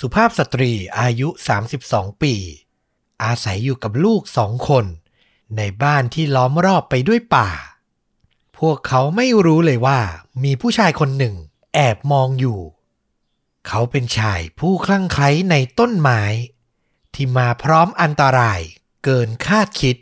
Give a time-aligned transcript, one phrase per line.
[0.00, 1.28] สุภาพสตรีอายุ
[1.74, 2.34] 32 ปี
[3.24, 4.84] อาศัยอยู่กับลูกสองคน
[5.56, 7.50] ในบ้านที่ล้อมรอบไปด้วยป่า
[8.58, 10.00] พวกเขาไม่รู้เลยว่า
[10.44, 11.34] มีผู้ชายคนหนึ่ง
[11.74, 12.60] แอบมองอยู่
[13.66, 16.22] เขาเป็นชายผู้คลั่งไคล้ในต้นไม้
[17.14, 18.60] ที่มาพร้อมอันตราย
[19.04, 19.96] เกินคาดคิด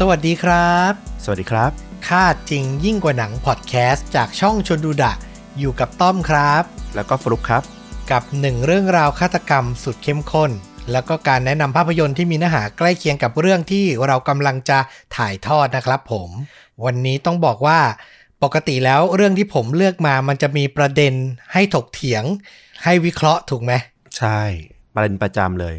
[0.00, 0.92] สวัสดีครับ
[1.24, 1.70] สวัสดีครับ
[2.08, 5.12] คาดจริงยิ่งกว่าหนังพอดแคสต์จากช่องชนดูดะ
[5.58, 6.62] อยู่กับต้อมครับ
[6.94, 7.62] แล้วก็ฟลุกครับ
[8.10, 10.50] กับหนึ่งเรื่องราวฆาตกรรมสุดเข้มข้น
[10.92, 14.78] แล้วก็การแนะนำภาพยนตร์ที่มีเนื้อหาใกล้เคียงกับเรื่องที่เรากำลังจะ
[15.16, 16.28] ถ่ายทอดนะครับผม
[16.84, 17.80] วันนี้ต้องบอกว่า
[18.42, 21.14] ปกติแล้วเรื่องที่ผมเลือกมามันจะมีประเด็น
[21.52, 22.24] ให้ถกเถียง
[22.84, 23.72] ให้วิเคราะห์ถูกไหม
[24.18, 24.40] ใช่
[24.94, 25.76] ประเด็นประจำเลย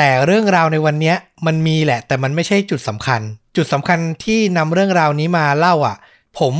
[0.00, 1.16] แต่เรื่องราวในวันเนี้ย
[1.46, 3.20] มันมีแหละ แต่มันไม่ใช่จุดสำคัญ
[3.56, 5.96] จุดสำคัญที่นำเรื่องราวนี้มาเล่าอะ
[6.38, 6.54] ผม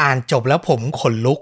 [0.00, 1.38] อ่านจบแล้วผมขนลุก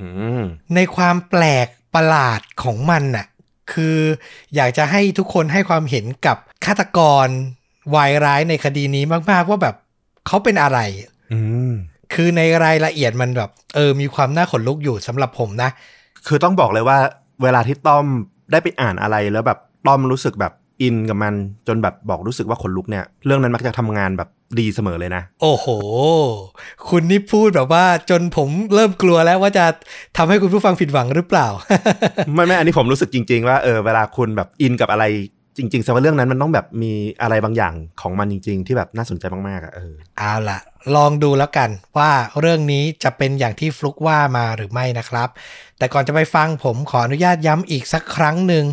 [0.00, 0.08] อื
[0.40, 0.42] ม
[0.74, 3.26] ในความแปลกประหลาดของมันน่ะ
[3.72, 3.98] คือ
[4.54, 7.26] อยากจะให้ทุกคนให้ความเห็นกับฆาตกร
[7.94, 9.76] วายร้ายในคดีนี้มากๆว่าแบบ
[10.26, 10.78] เขาเป็นอะไร
[11.32, 11.72] อืม
[12.14, 15.70] คือในรายละเอียดมันแบบ เออ มีความน่าขนลุกอยู่สำหรับผมนะ
[16.26, 16.98] คือต้องบอกเลยว่า
[17.42, 18.06] เวลาที่ต้อม
[18.50, 20.52] ได้ไปอ่านอะไรแล้วแบบต้อมรู้สึกแบบ
[20.84, 21.34] อินกับมัน
[21.68, 25.66] จนแบบบอกรู้สึกว่าขนลุกเนี่ย เรื่องนั้นมักจะทำงานแบบดีเสมอเลยนะ โอ้โห
[26.88, 29.64] คุณนี่พูดแบบว่าจนผมเริ่มกลัวแล้วว่าจะ
[30.16, 31.48] ทำให้คุณผู้ฟังผิดหวังหรือเปล่า
[32.34, 35.04] ไม่ไม่อันนี้ผมรู้สึกจริง ๆ ว่าเออเวลาคุณแบบอินกับอะไร
[35.56, 40.58] จริงๆแสดงว่าเรื่องนั้นมันต้องแบบมีอะไรบางอย่างของมันจริง ๆ ที่แบบน่าสนใจมากๆอะเออเอาล่ะ
[40.96, 45.28] ลองดูแล้วกันว่าเรื่องนี้จะเป็นอย่างที่ฟลุกว่ามาหรือไม่นะครับ
[45.78, 48.64] แต่ก่อนจะไปฟังผมขออนุญาตย้ำอีกสักครั้งหนึ่ง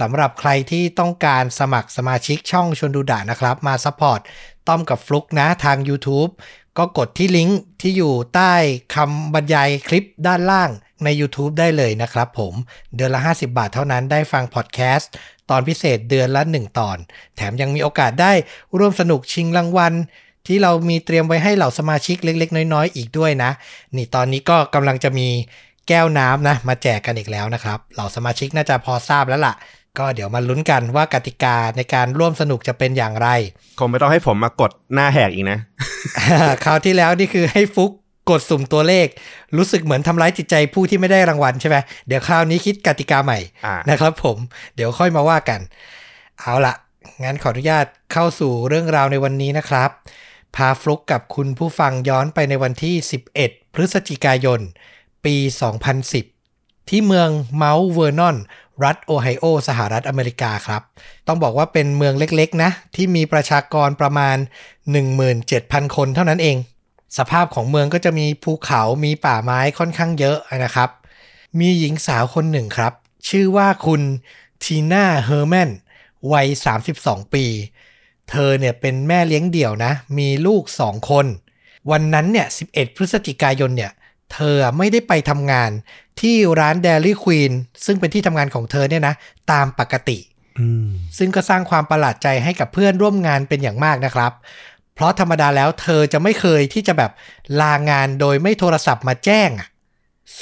[0.00, 4.20] สำหรับใครที่ต้องการสมัครสมาชิกช่องชวนดูดะนะครับ มา support
[4.68, 6.30] ต้อมกับฟลุกนะทาง YouTube
[6.78, 8.52] ก็กดที่ลิงก์ที่อยู่ใต้
[8.94, 10.70] คำบรรยายคลิปด้านล่าง
[11.04, 12.54] ใน YouTube ได้เลยนะครับผม
[12.94, 15.10] เดือนละ 50 บาทเท่านั้นได้ฟังพอดแคสต์
[15.50, 16.96] ตอนพิเศษเดือนละ 1 ตอน
[17.36, 18.32] แถมยังมีโอกาสได้
[18.78, 19.92] ร่วมสนุกชิงรางวัล
[20.46, 23.50] ที่เรามีเตรียมไว้ให้เหล่าสมาชิกเล็ก ๆ น้อยๆ อีกด้วยนะ
[23.96, 25.28] นี่ตอนนี้ก็กำลังจะมี
[25.88, 29.54] แก้วน้ำนะมาแจกกันอีกแล้วนะครับ เหล่าสมาชิกน่าจะพอทราบแล้วล่ะ
[29.98, 33.28] ก็เดี๋ยวมาลุ้นกันว่ากติกาในการร่วมสนุกจะเป็นอย่างไร
[33.78, 35.58] คงไม่ต้องให้ผมมากดหน้าแหกอีกนะ
[36.64, 37.90] คราวที่แล้วนี่คือให้ฟุก
[38.30, 39.06] กดสุ่มตัวเลข
[39.56, 41.76] รู้สึกเหมือนทำร้ายจิตใจผู้ที่ไม่ได้รางวัลใช่ไหม
[42.06, 44.38] เดี๋ยวคราวนี้คิดกติกาใหม่อ่านะครับผม
[44.74, 45.60] เดี๋ยวค่อยมาว่ากัน
[46.40, 46.74] เอาละ
[47.24, 49.90] งั้นขออนุญาตเข้าสู่เรื่องราวในวันนี้นะครับ
[50.56, 52.94] พาฟลุกกับคุณผู้ฟังย้อนไปในวันที่
[53.36, 54.60] 11 พฤศจิกายน
[55.24, 55.36] ปี
[56.12, 58.36] 2010 ที่เมืองเมาท์เวอร์นอน
[58.84, 60.82] รัฐโอไฮโอ สหรัฐอเมริกาครับ
[61.26, 64.36] ต้องบอกว่าเป็นเมืองเล็กๆนะ ที่มีประชากรประมาณ
[65.16, 66.56] 17,000 คนเท่านั้นเอง
[67.18, 70.90] สภาพของเมืองก็จะมีภูเขามีป่าไม้ค่อนข้างเยอะนะครับ
[71.58, 72.92] มีหญิงสาวคนหนึ่งครับ
[73.28, 74.02] ชื่อว่าคุณ
[74.62, 75.70] ทีน่าเฮอร์แมน
[76.32, 76.46] วัย
[76.90, 77.44] 32 ปี
[78.30, 81.26] เธอเนี่ยเป็นแม่เลี้ยงเดี่ยวนะ มีลูกสองคน
[81.90, 83.92] วันนั้นเนี่ย 11 พฤศจิกายนเนี่ย
[84.32, 85.70] เธอไม่ได้ไปทำงาน
[86.20, 87.52] ที่ร้าน Dairy Queen
[87.84, 89.14] ซึ่งเป็นที่ทำงานของเธอเนี่ยนะ
[89.52, 90.18] ตามปกติ
[90.58, 94.32] อืมซึ่งก็สร้างความประหลาดใจให้กับเพื่อนร่วมงานเป็นอย่างมากนะครับ
[94.96, 97.12] เพราะธรรมดาแล้วเธอจะไม่เคยที่จะแบบ
[97.60, 99.50] ลางานโดยไม่โทรศัพท์มาแจ้ง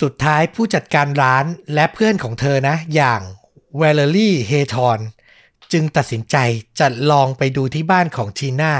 [0.00, 1.44] สุดท้ายผู้จัดการร้าน
[1.74, 3.20] และเพื่อนของเธอนะ อย่าง
[3.76, 4.98] เวลลี่เฮทอน
[5.72, 6.36] จึงตัดสินใจ
[6.78, 8.74] จะลองไปดูที่บ้านของทีน่า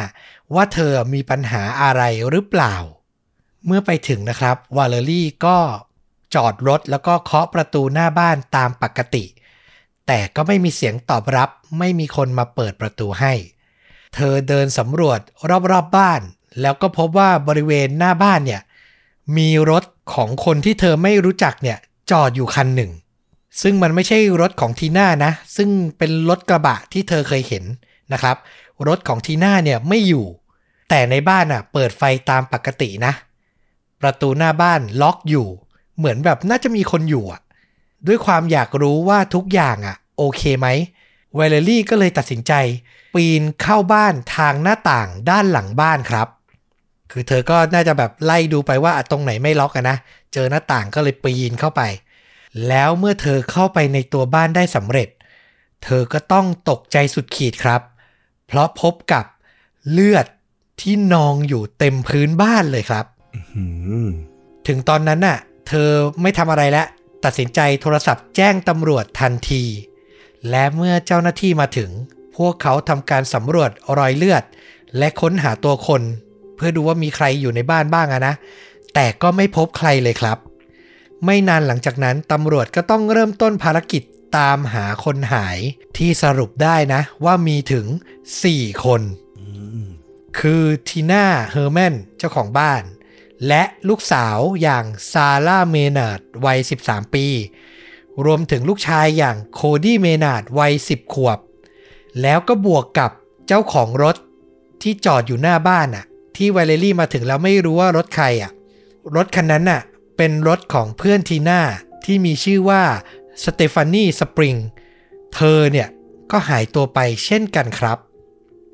[0.55, 2.75] ว่าเธอมีปัญหาอะไรหรือเปล่า
[3.67, 5.59] เมื่อไปถึงนะครับวาเลอรี่ก็
[6.35, 9.25] จอดรถแล้วก็เคาะประตูหน้าบ้านตามปกติ
[10.07, 13.33] แต่ก็ไม่มีเสียงตอบรับไม่มีคนมาเปิดประตูให้
[14.15, 15.21] เธอเดินสำรวจ
[15.51, 16.21] รอบๆบบ้าน
[16.61, 18.63] แล้วก็พบว่าบริเวณหน้าบ้านเนี่ย
[19.37, 21.79] มีรถของคนที่เธอไม่รู้จักเนี่ย
[22.11, 22.91] จอดอยู่คันหนึ่ง
[23.63, 27.65] ซึ่งมันไม่ใช่รถของทีน่านะ ซึ่งเป็นรถกระบะที่เธอเคยเห็น
[28.13, 28.37] นะครับ
[28.89, 30.27] รถของทีน่าเนี่ยไม่อยู่
[30.89, 33.13] แต่ในบ้านอะเปิดไฟตามปกตินะ
[34.01, 35.47] ประตูหน้าบ้านล็อกอยู่
[35.97, 37.41] เหมือนแบบน่าจะมีคนอยู่อะ
[38.07, 40.67] ด้วยความอยากรู้ว่าทุกอย่างอะโอเคไหม
[41.39, 42.53] วเลลี่ก็เลยตัดสินใจ
[43.15, 46.29] ปีนเข้าบ้านทางหน้าต่างด้านหลังบ้านครับ
[47.13, 49.97] คือเธอก็น่าจะแบบไล่ดูไปว่าอะตรงไหนไม่ล็อกอะนะ
[50.33, 51.83] เจอหน้าต่างก็เลยปีนเข้าไป
[52.69, 55.09] แล้วเมื่อเธอเข้าไปในตัวบ้านได้สำเร็จ
[55.85, 57.81] เธอก็ต้องตกใจสุดขีดครับ
[58.47, 59.25] เพราะพบกับ
[59.91, 60.27] เลือด
[60.81, 63.05] ที่นองอยู่เต็มพื้นบ้านเลยครับ
[63.55, 63.65] อื
[64.07, 64.09] ม
[64.67, 65.39] ถึงตอนนั้นน่ะ
[65.69, 65.89] เธอ
[66.23, 66.87] ไม่ทำอะไรแล้ว
[67.25, 69.65] ตัดสินใจโทรศัพท์แจ้งตำรวจทันที
[70.51, 71.91] และเมื่อเจ้าหน้าที่มาถึง
[72.37, 74.45] พวกเขาทำการสำรวจรอยเลือด
[74.99, 76.03] และค้นหาตัวคน
[76.57, 78.35] เพื่อดูว่ามีใครอยู่ในบ้านบ้างะนะ
[78.95, 80.39] แต่ก็ไม่พบใครเลยครับ
[81.25, 84.03] ไม่นานหลังจากนั้นตำรวจก็ต้องเริ่มต้นภารกิจ
[84.39, 85.59] ตามหาคนหาย
[85.97, 87.87] ที่สรุปได้นะ ว่ามีถึง
[88.35, 89.03] 4 คน
[90.39, 92.83] คือทีน่าเฮอร์แมนเจ้าของบ้าน
[93.49, 97.27] และลูกสาวอย่างซาร่าเมนาร์ดวัย 13 ปี
[98.25, 101.39] รวมถึงลูกชายอย่างโคดี้เมนาดวัย 10 ขวบ
[102.23, 103.11] แล้วก็บวกกับ
[103.47, 104.17] เจ้าของรถ
[104.83, 106.05] ที่จอดอยู่หน้าบ้านอะ
[106.37, 108.53] ที่ไวเลรี่มาถึงแล้วไม่รู้ว่ารถใครอะ
[109.17, 109.83] รถคันนั้นน่ะ
[110.17, 111.61] เป็นรถของเพื่อนทีน่า
[112.05, 112.83] ที่มีชื่อว่า
[113.45, 114.57] สเตฟานีสปริง
[115.35, 115.89] เธอเนี่ย
[116.31, 117.99] ก็หายตัวไปเช่นกันครับ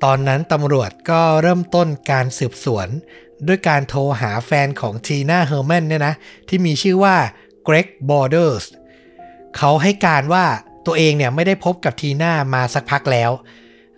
[0.03, 2.87] ตอนนั้นตำรวจก็เริ่มต้นการสืบสวน
[3.47, 6.15] ด้วยการโทรหาแฟนของทีน่าเฮอร์แมนเนี่ยนะ
[6.47, 7.15] ที่มีชื่อว่า
[7.63, 8.65] เกรกบอร์เดอร์ส
[9.57, 10.45] เขาให้การว่า
[10.85, 13.31] ตัวเองเนี่ยไม่ได้พบกับทีน่ามาสักพักแล้ว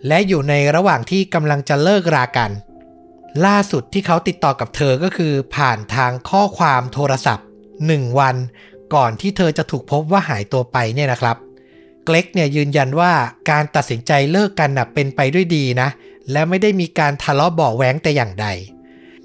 [0.06, 2.50] และอยู่ในระหว่างที่กำลังจะเลิกรากัน
[3.46, 7.46] ล่าสุดที่เขาติดต่อกับเธอก็คือผ่านทางข้อความโทรศัพท์
[7.82, 8.36] 1 วัน
[8.94, 11.36] ก่อนที่เธอจะถูกพบว่าหายตัวไปเนี่ยนะครับ
[12.04, 13.12] เกล็กเนี่ยยืนยันว่า
[13.50, 15.88] การตัดสินใจเลิกกันนะเป็นไปด้วยดีนะ
[16.32, 18.46] และไม่ได้มีการทะเลาะเบาะแว้งแต่อย่างใด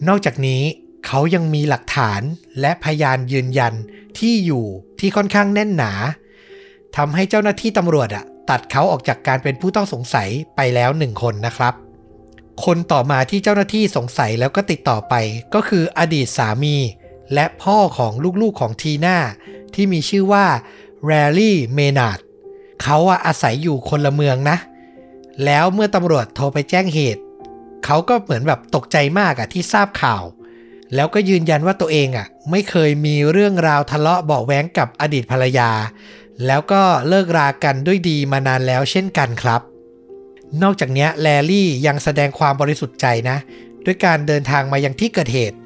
[0.07, 0.61] นอกจากนี้
[1.05, 2.21] เขายังมีหลักฐาน
[2.59, 3.73] และพยานยืนยัน
[4.17, 4.65] ที่อยู่
[4.99, 5.91] ที่ค่อนข้างแน่นหนา
[6.97, 11.73] ทำให้เจ้าหน้าที่ตำรวจอะตัดเขาออกจากการเป็นผู้ต้องสงสัยไปแล้วหนึ่งคนนะครับ
[12.65, 15.13] คนต่อมาที่เจ้าหน้าที่สงสัยแล้วก็ติดต่อไป
[15.53, 16.75] ก็คืออดีตสามี
[17.33, 18.11] และพ่อของ
[18.41, 19.17] ลูกๆของทีน่า
[19.73, 20.45] ที่มีชื่อว่า
[21.05, 22.19] แรลลี่เมนาร์ด
[22.83, 24.57] เขาอะอาศัยอยู่คนละเมืองนะ
[25.45, 27.21] แล้วเมื่อตำรวจโทรไปแจ้งเหตุ
[27.85, 30.23] เขาก็เหมือนแบบตกใจมากอะที่ทราบข่าว
[30.95, 35.71] แล้วก็ยืนยันว่าตัวเองอะไม่เคยมีเรื่องราวทะเลาะเบาะแว้งกับอดีตภรรยา
[36.45, 39.61] แล้วก็เลิกรากันด้วยดีมานานแล้วเช่นกันครับ
[40.63, 43.37] นอกจากนี้แลลี่ยังแสดงความบริสุทธิ์ใจนะ
[43.85, 45.57] ด้วยการเดินทางมายังที่เกิดเหตุ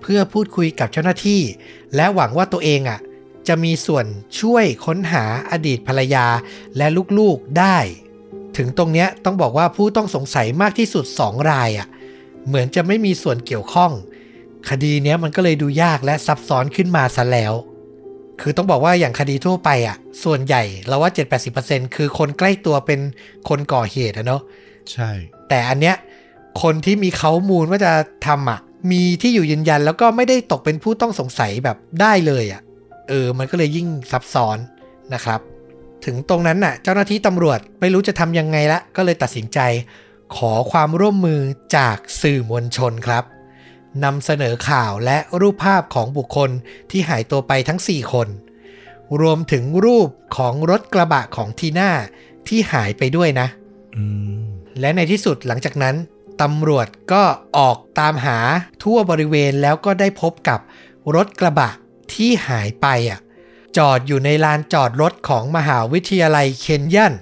[0.00, 1.42] เพื่อพูดคุยกับเจ้าหน้าที่
[1.96, 3.00] และหวังว่าตัวเองอะ
[3.48, 4.04] จะมีส่วน
[4.40, 6.26] ช่วยค้นหาอดีตภรรยา
[6.76, 6.86] และ
[7.18, 7.78] ลูกๆได้
[8.56, 11.88] ถึงตรงเนี้ยต้องบอกว่าผู้ต้องสงสัยมากที่สุด 2 รายอะ
[12.46, 13.92] เหมือนจะไม่มีส่วนเกี่ยวข้อง
[14.70, 17.54] คดีเนี้ยมันก็เลยดูยากและซับซ้อนขึ้นมาซะแล้ว
[18.40, 21.10] คือต้องบอกว่าอย่างคดีทั่วไปอะ ส่วนใหญ่เราว่า
[21.52, 23.00] 7-80%คือคนใกล้ตัวเป็น
[23.48, 24.42] คนก่อเหตุอะเนาะ
[24.92, 25.10] ใช่
[25.48, 25.96] แต่อันเนี้ย
[26.62, 27.92] คนที่มีเขามูลว่าจะ
[28.26, 28.60] ทำอะ
[28.90, 32.62] มีที่อยู่ยืนยันแล้วก็ไม่ได้ตกเป็นผู้ต้องสงสัยแบบได้เลยอะ
[33.08, 34.58] เออ มันก็เลยยิ่งซับซ้อน
[35.14, 35.40] นะครับ
[36.04, 39.58] ถึงตรงนั้นน่ะ เจ้าหน้าที่ตำรวจไม่รู้จะทำยังไงละ ก็เลยตัดสินใจ
[40.36, 41.40] ขอความร่วมมือ
[41.76, 43.24] จากสื่อมวลชนครับ
[44.04, 46.50] นำเสนอข่าวและรูปภาพของบุคคล
[46.90, 48.28] ที่หายตัวไปทั้ง 4 คน
[49.20, 51.90] รวมถึงรูปของรถกระบะของทีน่า
[52.48, 53.48] ที่หายไปด้วยนะ
[53.96, 54.04] อื
[54.40, 54.46] ม
[54.80, 55.96] และในที่สุดหลังจากนั้น
[56.42, 57.22] ตำรวจก็
[57.58, 58.38] ออกตามหา
[58.82, 60.60] ทั่วบริเวณแล้วก็ได้พบกับ
[61.14, 61.70] รถกระบะ
[62.14, 63.20] ที่หายไปอะ
[63.76, 67.14] จอดอยู่ในลานจอดรถของมหาวิทยาลัยเคนยัน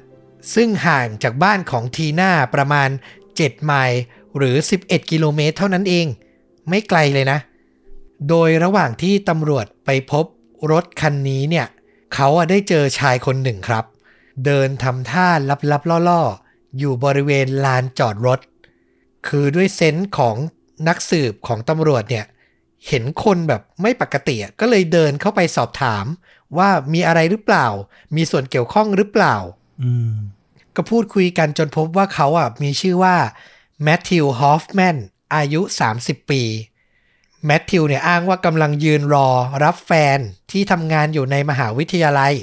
[0.55, 2.89] ซึ่งห่างจากบ้านของทีน่าประมาณ
[3.27, 4.01] 7 ไมล์
[4.37, 6.07] หรือ 11 กิโลเมตรเท่านั้นเอง
[6.69, 7.39] ไม่ไกลเลยนะ
[8.29, 10.25] โดยระหว่างที่ตำรวจไปพบ
[10.73, 11.67] รถคันนี้เนี่ย
[12.15, 13.85] เขาอะได้เจอชายคนหนึ่งครับ
[14.45, 15.29] เดินทำท่า
[15.73, 18.41] ลับๆล่อๆ อยู่บริเวณลานจอดรถ
[19.29, 20.37] คือด้วยเซนส์ของ
[20.89, 22.25] นักสืบของตำรวจเนี่ย
[22.89, 26.05] เห็นคนแบบไม่ปกติอะก็เลยเดินเข้าไปสอบถาม
[26.59, 27.67] ว่ามีอะไรหรือเปล่า
[28.17, 29.37] มีส่วนเกี่ยวข้องหรือเปล่า
[29.83, 30.13] อืม
[30.77, 33.17] ก็พูดคุยกันจนพบว่าเขาอะมีชื่อว่า
[33.83, 34.97] แมทธิวฮอฟแมน
[35.35, 35.61] อายุ
[35.97, 36.43] 30 ปี
[37.45, 39.29] แมทธิวเนี่ยอ้างว่ากำลังยืนรอ
[39.65, 40.19] รับแฟน
[40.51, 42.35] ที่ทำงานอยู่ในมหาวิทยาลัย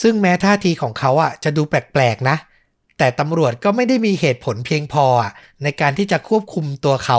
[0.00, 2.36] ซึ่งแม้ท่าทีของเขาอะจะดูแปลกๆนะ
[2.98, 5.32] แต่ตำรวจก็ไม่ได้มีเหตุผลเพียงพออะ
[5.62, 7.18] ในการที่จะควบคุมตัวเขา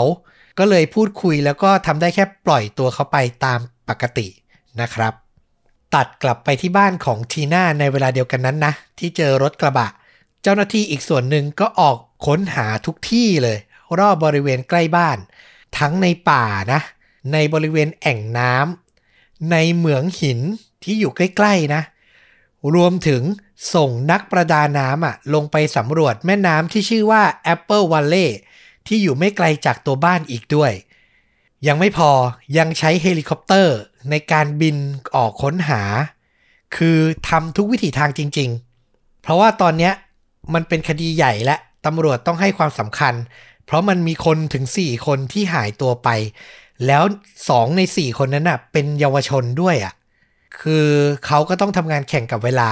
[0.58, 4.26] ก็เลยพูดคุยแล้วก็ทำได้แค่ปล่อยตัวเขาไปตามปกติ
[4.80, 5.12] นะครับ
[5.94, 9.88] ตัดกลับไปที่บ้านของทีน่าในเวลาเดียวกันนั้นนะ ที่เจอรถกระบะ
[10.42, 13.58] เจ้าหน้าที่อีกส่วนหนึ่งก็ออกค้นหาทุกที่เลย
[13.98, 15.18] รอบบริเวณใกล้บ้าน
[15.78, 16.80] ทั้งในป่านะ
[17.32, 20.40] ในบริเวณแอ่งน้ำในเหมืองหิน
[20.82, 21.82] ที่อยู่ใกล้ๆนะ
[22.74, 23.22] รวมถึง
[23.74, 27.22] ส่งนักประดาน้ำอะลงไปสำรวจแม่น้ำที่ชื่อว่า
[27.54, 28.28] Apple Valley
[28.86, 30.72] ที่อยู่ไม่ไกลจากตัวบ้านอีกด้วย
[31.66, 32.10] ยังไม่พอ
[32.58, 33.76] ยังใช้เฮลิคอปเตอร์
[34.10, 34.76] ในการบิน
[35.16, 35.82] ออกค้นหา
[36.76, 38.50] คือทำทุกวิถีทางจริง
[38.86, 39.92] ๆ เพราะว่าตอนเนี้ย
[40.54, 41.56] มันเป็นคดีใหญ่และ
[41.86, 43.14] ตำรวจต้องให้ความสำคัญ
[43.70, 46.08] เพราะมันมีคนถึง 4 คนที่หายตัวไป
[46.86, 47.02] แล้ว
[47.40, 49.94] 2ใน 4 คนนั้นน่ะ เป็นเยาวชนด้วยอะ
[50.60, 50.86] คือ
[51.26, 52.70] เขาก็ต้องทำงานแข่งกับเวลา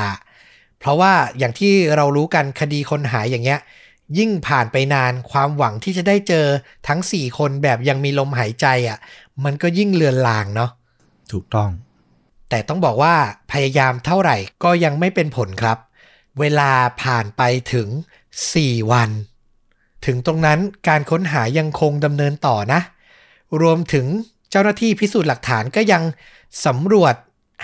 [0.79, 3.61] เพราะว่าอย่างที่เรารู้กันคดีคนหายอย่างเงี้ย
[4.19, 6.47] ยิ่งผ่านไปนานความหวังที่จะได้เจอ
[6.89, 8.99] ทั้ง 4 คนแบบยังมีลมหายใจอะ่ะ
[9.45, 10.71] มันก็ยิ่งเลือนลางเนาะ
[11.33, 11.71] ถูกต้อง
[12.51, 13.15] แต่ต้องบอกว่า
[13.53, 15.79] พยายามเท่าไหร่ก็ยังไม่เป็นผลครับ
[16.41, 16.71] เวลา
[17.03, 17.89] ผ่านไปถึง
[18.39, 19.11] 4 วัน
[20.07, 22.81] ถึงตรงนั้นการค้นหายังคงดำเนินต่อนะ
[23.61, 24.07] รวมถึง
[24.51, 26.03] เจ้าหน้าที่พิสูจน์หลักฐานก็ยัง
[26.67, 27.15] สำรวจ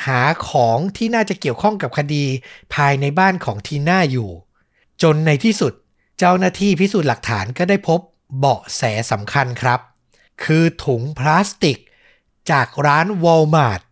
[0.07, 2.25] หาของที่น่าจะเกี่ยวข้องกับคดี
[2.75, 4.31] ภายในบ้านของทีน่าอยู่
[5.03, 5.73] จนในที่สุด
[6.19, 8.00] เจ้าหน้าที่พิสูจน์หลักฐานก็ได้พบ
[8.38, 9.81] เบาะแสสำคัญครับ
[10.45, 11.79] คือถุงพลาสติก
[12.50, 13.83] จากร้าน Walmart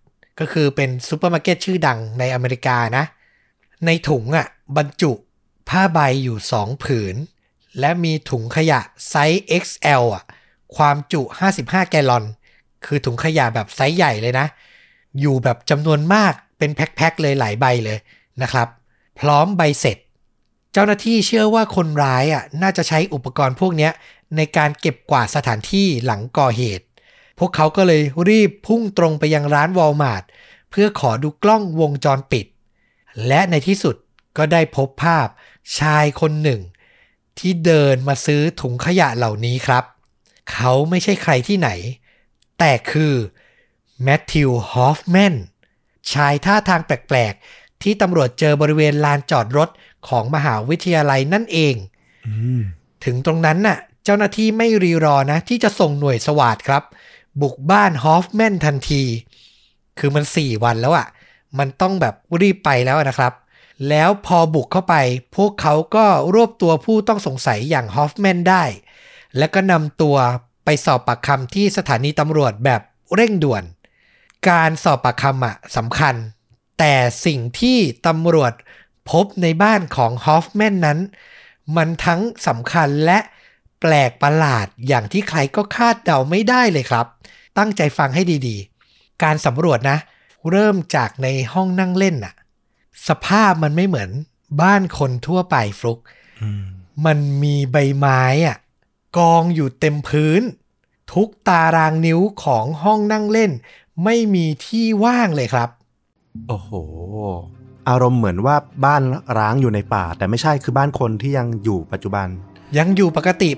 [0.40, 3.04] ก็คือเป็นซูเปอร์มาร์เก็ตชื่อดังในอเมริกานะ
[3.86, 4.46] ในถุงอะ
[4.76, 5.12] บรรจุ
[5.68, 7.16] ผ้าใบอยู่2ผืน
[7.80, 10.24] และมีถุงขยะ size XL อะ
[10.76, 11.22] ความจุ
[11.56, 12.24] 55 แกลลอน
[12.84, 14.46] คือถุงขยะแบบไซส์ใหญ่เลยนะ
[15.20, 17.98] อยู่แบบจำนวนมากเป็นแพ็คๆเลยหลายใบเลย
[18.42, 18.68] นะครับ
[19.20, 19.98] พร้อมใบเสร็จ
[20.72, 23.90] เจ้าหน้าที่เชื่อว่าคนร้ายอะน่าจะใช้อุปกรณ์พวกนี้
[24.36, 26.86] ในการเก็บกวาดสถานที่หลังก่อเหตุ
[27.38, 30.24] พวกเขาก็เลยรีบพุ่งตรงไปยังร้านวอลมาร์ท
[30.70, 32.46] เพื่อขอดูกล้องวงจรปิด
[33.26, 33.96] และในที่สุด
[34.36, 35.28] ก็ได้พบภาพ
[35.78, 36.60] ชายคนหนึ่ง
[37.38, 39.84] ที่เดินมาซื้อถุงขยะเหล่านี้ครับ
[40.52, 41.70] เขาไม่ใช่ใครที่ไหน
[42.58, 43.14] แต่คือ
[44.02, 45.34] แมทธิวฮอฟแมน
[46.12, 49.68] ชายท่าทางแปลกๆ ที่ตำรวจเจอบริเวณลานจอดรถ
[50.08, 51.74] ของมหาวิทยาลัยนั่นเอง
[52.26, 52.62] อืม
[53.04, 56.82] ถึงตรงนั้นน่ะ เจ้าหน้าที่ไม่รีรอนะ ที่จะส่งหน่วยสวาดครับ
[57.40, 59.02] บุกบ้านฮอฟแมนทันที
[59.98, 61.06] คือมัน4วันแล้วอะ่ะ
[61.58, 63.32] มันต้องแบบรีบไปแล้วนะครับ
[63.88, 64.94] แล้วพอบุกเข้าไป
[65.36, 68.64] พวกเขาก็รวบตัวผู้ต้องสงสัยอย่างฮอฟแมนได้
[69.38, 70.16] แล้วก็นำตัว
[70.64, 72.80] ไปสอบปากคำที่สถานีตำรวจแบบ
[73.14, 73.62] เร่งด่วน
[74.48, 76.14] การสอบปากคำอะสำคัญ
[76.78, 76.94] แต่
[77.26, 78.52] สิ่งที่ตำรวจ
[79.10, 80.98] พบในบ้านของฮอฟแมนนั้น
[81.76, 83.18] มันทั้งสำคัญและ
[83.80, 87.06] แปลกประหลาดอย่างที่ใครก็คาดเดาไม่ได้เลยครับ
[87.58, 89.98] ตั้งใจฟังให้ดีๆ การสำรวจนะ
[90.50, 92.34] เริ่มจากในห้องนั่งเล่นน่ะ
[93.08, 94.10] สภาพมันไม่เหมือน
[94.62, 95.98] บ้านคนทั่วไปฟลุก
[96.42, 96.62] อืม
[97.06, 98.56] มันมีใบไม้อะ
[99.18, 100.42] กองอยู่เต็มพื้น
[101.12, 103.50] ทุกตารางนิ้วของห้องนั่งเล่น
[104.04, 105.68] ไม่มีที่ว่างเลยครับ
[106.48, 106.70] โอ้โห
[107.88, 109.02] อารมณ์เหมือนว่าบ้าน
[109.38, 112.26] ร้างอยู่ในป่า แต่ไม่ใช่คือบ้านคนที่ยังอยู่ปัจจุบัน
[112.78, 113.50] ยังอยู่ปกติ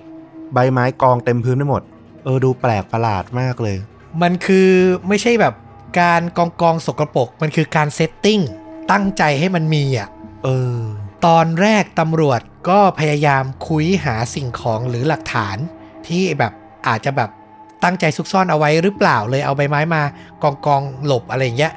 [0.55, 1.83] ใบไม้กองเต็มพื้นไปหมด
[2.25, 3.76] เออดูแปลกประหลาดมากเลย
[4.23, 4.69] มันคือ
[5.09, 5.55] ไม่ใช่แบบ
[6.00, 8.40] การกองกองสกปรกมันคือการ setting
[8.91, 10.09] ตั้งใจให้มันมีอะ
[10.45, 10.81] เออ
[11.26, 15.57] ตอนแรกตำรวจก็พยายามคุยหาสิ่งของหรือหลักฐาน
[16.07, 16.53] ที่แบบ
[16.88, 17.31] อาจจะแบบ
[17.85, 20.03] ตั้งใจซุกซ่อนเอาไว้หรือเปล่าเลยเอาใบไม้มา
[20.43, 21.73] กองกองหลบอะไรอย่างเงี้ย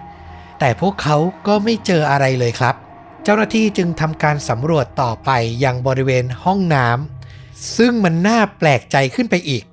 [0.60, 2.76] แต่พวกเขาก็ไม่เจออะไรเลยครับ
[3.24, 5.30] เจ้าหน้าที่จึงทำการสำรวจต่อไป
[5.64, 9.64] ยังบริเวณห้องน้ำซึ่งมันน่าแปลกใจขึ้นไปอีก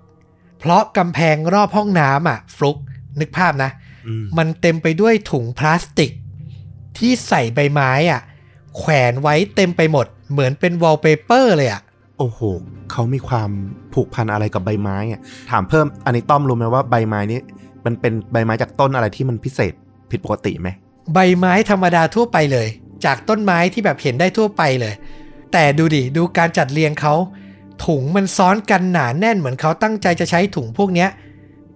[0.58, 2.78] เพราะกำแพงรอบห้องน้ำอะฟลุก
[3.20, 3.70] นึกภาพนะ
[4.06, 6.12] อืมมันเต็มไปด้วยถุงพลาสติก
[6.98, 8.20] ที่ใส่ใบไม้อะ
[8.78, 11.82] แขวนไว้เต็มไปหมด เหมือนเป็นวอลเปเปอร์เลยอะ
[12.18, 12.40] โอ้โห
[12.92, 13.50] เขามีความ
[13.94, 15.20] ผูกพันอะไรกับใบไม้อะ
[15.50, 17.40] ถามเพิ่มอันนี้ต้อมรู้ไหมว่าใบไม้นี้
[17.84, 19.72] มันเป็นใบไม้จากต้นอะไรที่มันพิเศษ
[20.10, 20.68] ผิดปกติไหม
[21.14, 22.68] ใบไม้ธรรมดาทั่วไปเลย
[23.04, 24.94] จากต้นไม้ที่แบบเห็นได้ทั่วไปเลย
[25.52, 27.14] แต่ดูดิดูการจัดเรียงเขา
[27.86, 31.08] ถุงมันซ้อนกันหนาแน่นเหมือนเขาตั้งใจจะใช้ถุงพวกเนี้ย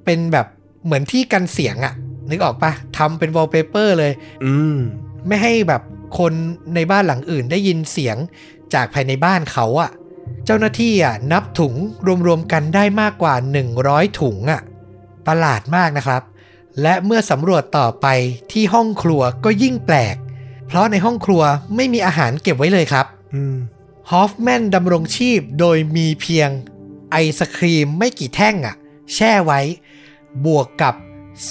[0.04, 0.46] เป็นแบบ
[0.84, 1.94] เหมือนที่กันเสียงอะ
[2.30, 4.12] นึกออกปะทำเป็นวอลเปเปอร์เลย
[4.44, 4.78] อืม
[5.28, 5.82] ไม่ให้แบบ
[6.18, 6.32] คน
[6.74, 8.16] ในบ้านหลังอื่นได้ยินเสียง
[8.74, 9.90] จากภายในบ้านเขาอะ่ะ
[10.44, 11.74] เจ้าหน้าที่อะนับถุง
[12.26, 13.34] รวมๆกันได้มากกว่า
[13.76, 14.60] 100 ถุงอะ่ะ
[15.26, 16.22] ประหลาดมากนะครับ
[16.82, 18.06] และเมื่อสำรวจต่อไป
[18.52, 20.16] ที่ห้องครัวก็ยิ่งแปลก
[20.66, 21.42] เพราะในห้องครัว
[21.76, 23.56] ไม่มีอาหารเก็บไว้เลยครับอืม
[24.10, 26.50] ฮอฟแมนดำรงชีพโดยมีเพียง
[27.10, 28.74] ไอศครีมไม่กี่แท่งอะ่ะ
[29.14, 29.60] แช่ไว้
[30.44, 30.94] บวกกับ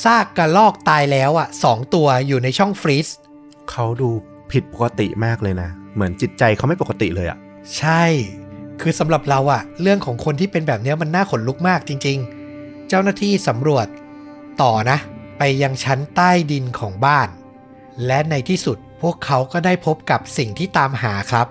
[0.03, 3.07] ซากกระลอกตายแล้วอะสองตัวอยู่ในช่องฟรีซ
[3.71, 4.09] เขาดู
[4.51, 7.37] ผิดปกติมากเลยนะ เหมือนจิตใจเขาไม่ปกติเลยอะ
[7.77, 8.03] ใช่
[8.81, 12.17] คือสำหรับเราอะเรื่องของคนที่เป็นแบบนี้มันน่าขนลุกมากจริง
[12.53, 13.87] ๆ เจ้าหน้าที่สำรวจ
[14.61, 14.97] ต่อนะ
[15.37, 17.29] ไปยังชั้นใต้ดินของบ้าน
[18.05, 21.47] และในที่สุดพวกเขาก็ได้พบกับสิ่งที่ตามหาครับ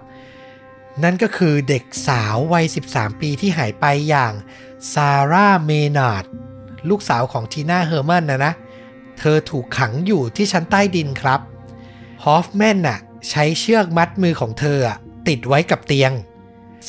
[1.03, 4.33] นั่นก็คือเด็กสาววัย 13 ปีที่หายไปอย่าง
[4.93, 6.25] ซาร่าเมนาร์ด
[6.89, 8.53] ลูกสาวของทีน่าเฮอร์แมนนะนะ
[9.19, 11.41] เธอถูกขังอยู่ที่ชั้นใต้ดินครับ
[12.25, 12.99] ฮอฟแมนน่ะ
[13.31, 14.97] ใช้เชือกมัดมือของเธออะ
[15.29, 16.13] ติดไว้กับเตียง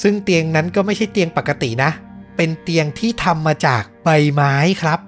[0.02, 1.92] ซึ่งเตียงนั้นก็ไม่ใช่เตียงปกตินะ
[2.38, 5.00] เป็นเตียงที่ทำมาจากใบไม้ครับ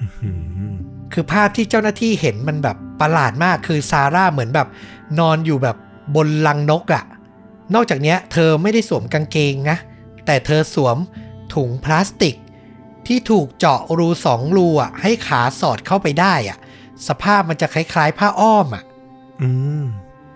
[0.00, 0.30] อื้อหื
[0.70, 0.72] อ
[1.12, 4.68] คือภาพที่เจ้าหน้าที่เห็นมันแบบประหลาดมากคือซาร่าเหมือนแบบ
[5.18, 5.76] นอนอยู่แบบ
[6.14, 7.04] บนลังนกอะ่ะ
[7.74, 9.78] นอกจากเนี้ยเธอไม่ได้สวมกางเกงนะ
[10.26, 10.96] แต่เธอสวม
[11.54, 12.36] ถุงพลาสติก
[13.06, 16.58] ที่ถูกเจาะรูสองรูอะให้ขาสอดเข้าไปได้อะ
[17.08, 18.82] สภาพมันจะคล้ายๆ ผ้าอ้อมอะ
[19.42, 19.82] อืม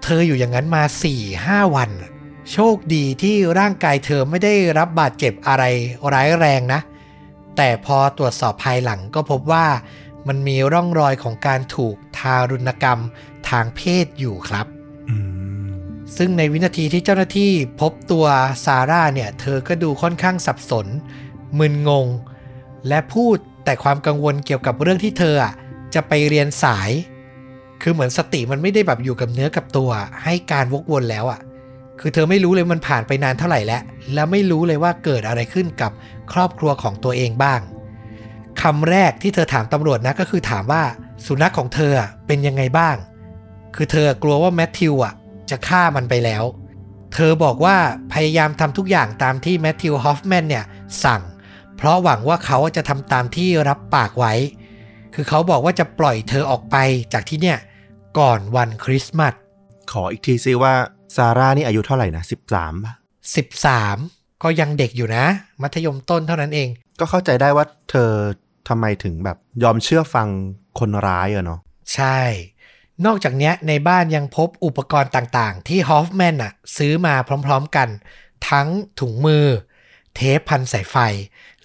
[0.02, 2.10] เธออยู่อย่างนั้นมา4ี่ห้าวันน่ะ
[2.52, 5.64] โชคดีที่ร่างกายเธอไม่ได้รับบาดเจ็บอะไร
[6.12, 6.80] ร้ายแรงนะ
[7.56, 9.66] แต่พอตรวจสอบภายหลังก็พบว่า
[10.28, 13.00] มันมีร่องรอยของการถูกทารุณกรรม
[13.48, 14.66] ทางเพศอยู่ครับ
[15.08, 15.16] อื
[15.64, 15.66] ม
[16.16, 18.26] ซึ่งในวินาทีที่เจ้าหน้าที่พบตัว
[18.64, 20.86] ซาร่าเนี่ย เธอก็ดูค่อนข้างสับสน
[21.58, 22.06] มึนงง
[22.88, 25.54] และพูดแต่ความกังวลเกี่ยวกับเรื่องที่เธออะ
[25.94, 26.90] จะไปเรียนสาย
[27.82, 29.90] คือเหมือนสติมันไม่ได้แบบอยู่กับเนื้อกับตัว
[30.24, 31.40] ให้การวกวนแล้วอะ
[32.00, 33.82] คือเธอไม่รู้เลยมันผ่านไปนานเท่าไหร่แล้ว
[34.14, 35.92] แล้วไม่รู้เลยว่าเกิดอะไรขึ้นกับ
[36.32, 37.60] ครอบครัวของตัวเองบ้าง
[38.62, 40.82] คำแรกที่เธอถามตำรวจนะก็คือถามว่า
[41.26, 41.92] สุนัขของเธอ
[42.26, 42.96] เป็นยังไงบ้าง
[43.74, 45.14] คือเธอกลัวว่าแมทธิวอะ
[45.50, 46.44] จะฆ่ามันไปแล้ว
[47.14, 47.76] เธอบอกว่า
[48.12, 50.64] พยายามทำทุกอย่างตามที่แมทธิวฮอฟแมนเนี่ย
[51.04, 51.22] สั่ง
[51.76, 54.34] เพราะหวังว่าเขาจะทำตามที่รับปากไว้
[55.18, 56.76] คือเขาบอกว่าจะปล่อยเธอออกไป
[57.12, 57.58] จากที่เนี่ย
[58.18, 59.34] ก่อนวันคริสต์มาส
[59.92, 60.74] ขออีกทีซิว่า
[61.16, 62.94] ซาร่านี่อายุเท่าไหร่นะสิบสามป่ะ
[63.66, 65.24] 13ก็ยังเด็กอยู่นะ
[65.62, 66.68] มัธยมต้นเท่านั้นเอง
[67.00, 68.10] ก็เข้าใจได้ว่าเธอ
[68.68, 70.28] ทำไมถึงแบบยอมเชื่อฟัง
[70.78, 71.60] คนร้ายอะเนาะ
[71.94, 72.20] ใช่
[73.06, 77.14] นอกจากเนี้ยในบ้านยังพบอุปกรณ์ต่างๆ ที่ฮอฟแมนอะซื้อมา
[77.46, 77.88] พร้อมๆกัน
[78.50, 78.68] ทั้ง
[79.00, 79.46] ถุงมือ
[80.14, 80.96] เทปพันสายไฟ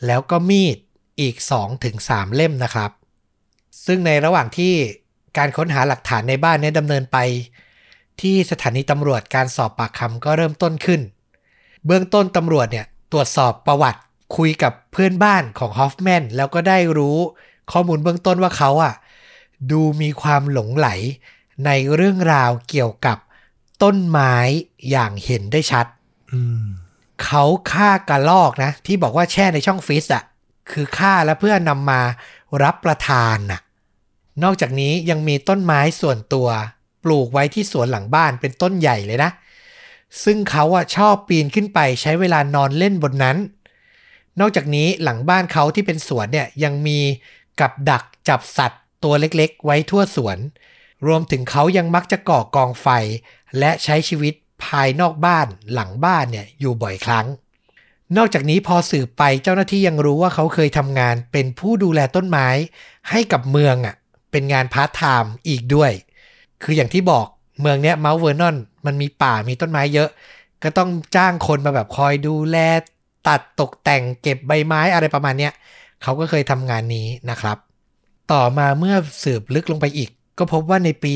[0.05, 0.77] แล้วก็มีด
[1.21, 1.35] อีก
[1.85, 2.91] 2-3 เล่มนะครับ
[3.85, 4.73] ซึ่งในระหว่างที่
[5.37, 7.17] การค้นหาหลักฐานในบ้านเนี้ดำเนินไป
[8.21, 11.01] ที่สถานีตำรวจการสอบปากคำก็เริ่มต้นขึ้น
[11.85, 14.01] เบื้องต้นตำรวจเนี่ยตรวจสอบประวัติ
[14.37, 17.17] คุยกับเพื่อนบ้านของฮอฟแมนแล้วก็ได้รู้
[17.71, 18.93] ข้อมูลเบื้องต้นว่าเขาอะ
[19.71, 20.87] ดูมีความหลงไหล
[21.65, 23.17] ในเรื่องราวเกี่ยวกับ
[23.83, 24.35] ต้นไม้
[24.89, 25.85] อย่างเห็นได้ชัด
[27.23, 30.23] เขาฆ่ากระลอกนะ ที่บอกว่าแช่ในช่องฟรีซอะ
[30.71, 32.01] คือฆ่าแล้วเพื่อนำมา
[32.63, 33.61] รับประทานน่ะ
[34.43, 36.47] นอกจากนี้ยังมีต้นไม้ส่วนตัว
[37.03, 39.31] ปลูกไว้ที่สวนหลังบ้านเป็นต้นใหญ่เลยนะ
[40.23, 43.37] ซึ่งเขาอะชอบปีนขึ้นไปใช้เวลานอนเล่นบนนั้น
[44.39, 46.99] นอกจากนี้หลังบ้านเขาที่เป็นสวนเนี่ยยังมี
[47.59, 50.37] กับดักจับสัตว์ตัวเล็กๆ ไว้ทั่วสวน
[51.07, 52.87] รวมถึงเขายังมักจะก่อกองไฟ
[53.59, 54.33] และใช้ชีวิต
[54.65, 57.25] ภายนอกบ้านหลังบ้านเนี่ยอยู่บ่อยครั้ง
[58.17, 62.47] นอกจากนี้พอสืบไปเจ้าหน้าที่ยังรู้ว่าเขาเคยทำงานเป็นผู้ดูแลต้นไม้
[63.09, 63.95] ให้กับเมืองอะ
[64.31, 65.91] เป็นงานพาร์ทไทม์อีกด้วย
[66.63, 67.25] คืออย่างที่บอก
[67.61, 70.09] เมืองเนี้ยเมาท์เวอร์นอนมันมีป่ามีต้นไม้เยอะ
[70.63, 72.57] ก็ต้องจ้างคนมาแบบคอยดูแล
[73.27, 75.53] ตัดตกแต่งเก็บใบไม้อะไรประมาณเนี้ย
[76.03, 77.57] เขาก็เคยทำงานนี้นะครับ
[78.31, 81.13] ต่อมาเมื่อสืบลึกลงไปอีก ก็พบว่าในปี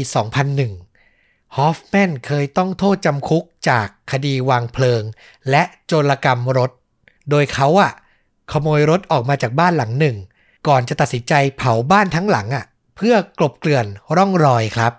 [0.75, 5.03] 2001 ฮอฟแมนเคยต้องโทษจำคุกจากคดีวางเพลิง
[5.49, 6.71] และโจรกรรมรถ
[7.29, 7.91] โดยเขาอะ
[8.51, 10.15] ขโมยรถออกมาจากบ้านหลังหนึ่ง
[10.67, 13.85] ก่อนจะตัดสินใจเผาบ้านทั้งหลังอะเพื่อกลบเกลื่อน
[14.17, 14.93] ร่องรอยครับ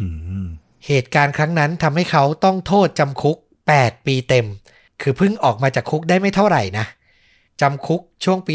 [0.00, 0.08] อื
[0.44, 0.46] ม
[0.86, 3.36] เหตุการณ์ครั้งนั้นทำให้เขาต้องโทษจำคุก
[3.72, 4.46] 8 ปีเต็ม
[5.02, 6.86] คือเพิ่งออกมาจากคุกได้ไม่เท่าไหร่นะ
[7.60, 8.54] จำคุกช่วงปี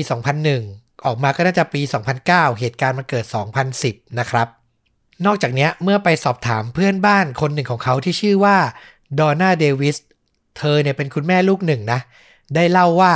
[0.51, 1.81] 2001 ออกมาก็น่าจะปี
[2.19, 3.25] 2009 เหตุการณ์มันเกิด
[3.71, 4.47] 2010 นะครับ
[5.25, 8.57] นอกจากเนี้ยเมื่อไปสอบถามเพื่อนบ้านคนหนึ่งของเขาที่ชื่อว่า
[9.19, 9.97] ดอนน่าเดวิส
[10.57, 11.99] เธอเนี่ยเป็นคุณแม่ลูกหนึ่งนะ
[12.55, 13.13] ได้เล่าว่า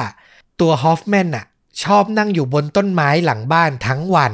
[0.60, 1.45] ตัวฮอฟแมนน่ะ
[1.84, 4.34] ชอบนั่งอยู่บนต้นไม้หลังบ้านทั้งวัน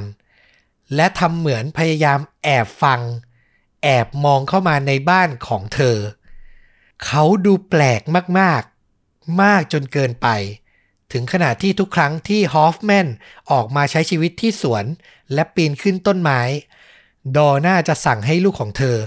[0.95, 3.01] และทำเหมือนพยายามแอบฟัง
[3.83, 5.97] แอบมองเข้ามาในบ้านของเธอ
[7.05, 8.01] เขาดูแปลก
[8.39, 10.27] มากๆ มากจนเกินไป
[11.11, 13.07] ถึงขนาดที่ทุกครั้งที่ฮอฟแมน
[13.51, 14.85] ออกมาใช้ชีวิตที่สวน
[15.33, 16.41] และปีนขึ้นต้นไม้
[17.35, 18.97] ดอน่าจะสั่งให้ลูกของเธอ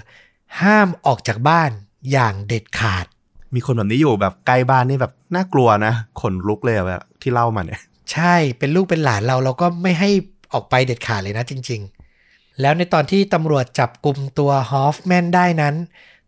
[0.63, 1.71] ห้ามออกจากบ้าน
[2.11, 3.07] อย่างเด็ดขาด
[3.55, 7.81] มีคนแบบนี้อยู่แบบใกล้บ้านนี่แบบน่ากลัวนะขนลุกเลยแบบที่เล่ามาเนี่ย
[8.13, 10.11] ใช่เป็นลูกเป็นหลานเราเราก็ไม่ให้
[10.53, 11.81] ออกไปเด็ดขาดเลยนะจริง
[12.21, 15.75] ๆ แล้วในตอนที่ตำรวจจับกลุ่มตัวฮอฟแมนได้นั้น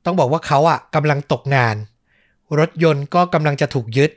[0.05, 1.77] ต้องบอกว่าเขาอะกำลังตกงาน
[2.59, 4.11] รถยนต์ก็กำลังจะถูกยึด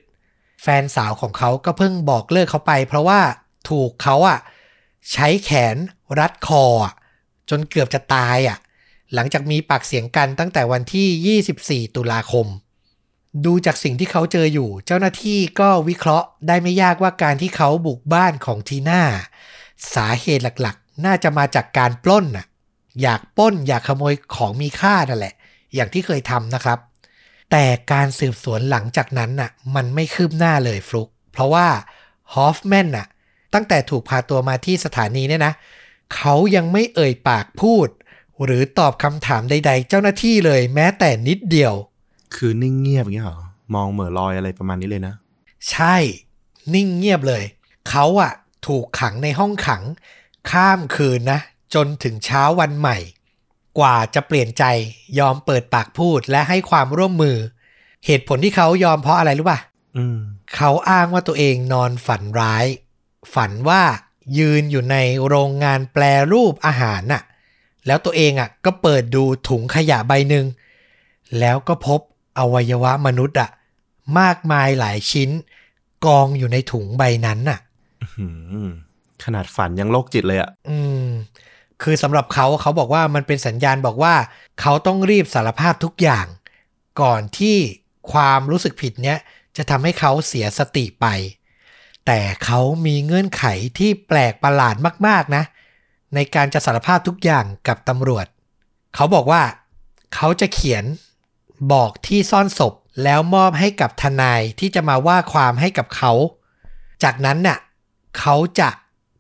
[0.63, 3.19] แฟนสาวของเขาก็เพิ่งบอกเลิกเขาไป เพราะว่า
[3.69, 4.39] ถูกเขาอะ
[5.13, 5.75] ใช้แขน
[6.19, 6.63] รัดคอ
[7.49, 8.57] จนเกือบจะตายอะ
[9.13, 12.47] หลังจากมีปากเสียงกันตั้งแต่วันที่ 24 ตุลาคม
[13.45, 19.03] ดูจากสิ่งที่เขาเจออยู่ เจ้าหน้าที่ก็วิเคราะห์ได้ไม่ยากว่าการที่เขาบุกบ้านของทีน่า
[19.95, 22.45] สาเหตุหลักๆ น่าจะมาจากการปล้นน่ะ
[23.01, 25.33] อยากปล้นอยากขโมยของมีค่านั่นแหละ
[25.73, 26.79] อย่างที่เคยทำนะครับ
[27.51, 31.67] แต่การสืบสวนหลังจากนั้นน่ะมันไม่คืบหน้าเลยฟลุก เพราะว่า
[32.33, 33.07] ฮอฟแมนน่ะ
[33.53, 35.53] ตั้งแต่ถูกพาตัวมาที่สถานีเนี่ยนะ
[36.15, 37.87] เขายังไม่เอ่ยปากพูด
[38.43, 41.73] หรือตอบคำถามใด ๆ เจ้าหน้าที่เลยแม้แต่นิดเดียว
[42.35, 43.39] คือนิ่งเงียบอย่างเงี้ยเหรอ
[43.75, 45.13] มองเหม่อลอยอะไรประมาณนี้เลยนะ
[45.71, 45.95] ใช่
[46.73, 47.43] นิ่งเงียบเลย
[47.89, 48.31] เขาอะ
[48.67, 49.83] ถูกขังในห้องขัง
[50.51, 51.39] ข้ามคืนนะ
[51.73, 52.97] จนถึงเช้าวันใหม่
[53.79, 54.63] กว่าจะเปลี่ยนใจ
[55.19, 57.37] ยอมเปิดปากพูดและให้ความร่วมมือ
[58.05, 59.59] เหตุผลที่เขายอมเพราะอะไรรู้ป่ะ
[59.97, 60.17] อืม
[60.55, 62.65] เขาอ้างว่าตัวเองนอนฝันร้าย
[63.33, 63.81] ฝันว่า
[64.37, 67.23] ยืนอยู่ในโรงงานแปลรูปอาหารน่ะ
[67.87, 70.45] แล้วตัวเองอะก็เปิดดูถุงขยะใบหนึ่ง
[71.39, 71.99] แล้วก็พบ
[72.39, 73.49] อวัยวะมนุษย์อะ
[74.19, 75.29] มากมายหลายชิ้น
[76.05, 77.59] กองอยู่ในถุงใบนั้นน่ะ
[78.15, 78.27] หื
[78.65, 78.69] ม
[79.23, 81.05] ขนาดฝันยังโรคจิตเลยอะอืม
[81.81, 84.15] คือสำหรับเขาเขาบอกว่ามันเป็นสัญญาณบอกว่า
[84.61, 86.25] เขาต้องรีบสารภาพทุกอย่าง
[87.01, 87.57] ก่อนที่
[88.11, 89.17] ความรู้สึกผิดเนี้ย
[89.57, 91.05] จะทำให้เขาเสียสติไป
[92.05, 93.45] แต่เขามีเงื่อนไข
[93.77, 94.75] ที่แปลกประหลาด
[95.07, 95.43] มาก ๆ นะ
[96.15, 98.25] ในการจะสารภาพทุกอย่างกับตำรวจ
[98.95, 99.41] เขาบอกว่า
[100.15, 100.83] เขาจะเขียน
[101.73, 106.11] บอกที่ซ่อนศพแล้วมอบให้กับทนายที่จะมาว่าความให้กับเขา
[107.03, 107.59] จากนั้นน่ะ
[108.19, 108.69] เขาจะ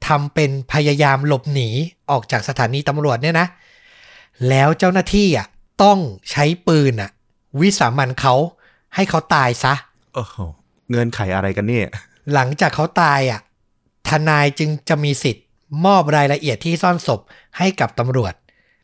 [0.07, 1.69] ทำเป็นพยายามหลบหนี
[2.11, 3.47] ออกจากสถานีตำรวจเนี่ยนะ
[4.49, 5.47] แล้วเจ้าหน้าที่อะ
[5.83, 5.99] ต้อง
[6.31, 7.11] ใช้ปืนอะ
[7.59, 8.35] วิสามันเขา
[8.95, 9.73] ให้เขาตายซะ
[10.13, 10.35] โอ้โห
[10.89, 11.87] เงื่อนไขอะไรกันเนี่ย
[12.33, 13.39] หลังจากเขาตายอะ
[14.09, 15.45] ทนายจึงจะมีสิทธิ์
[15.85, 17.21] มอบรายละเอียดที่ซ่อนศพ
[17.57, 18.33] ให้กับตำรวจ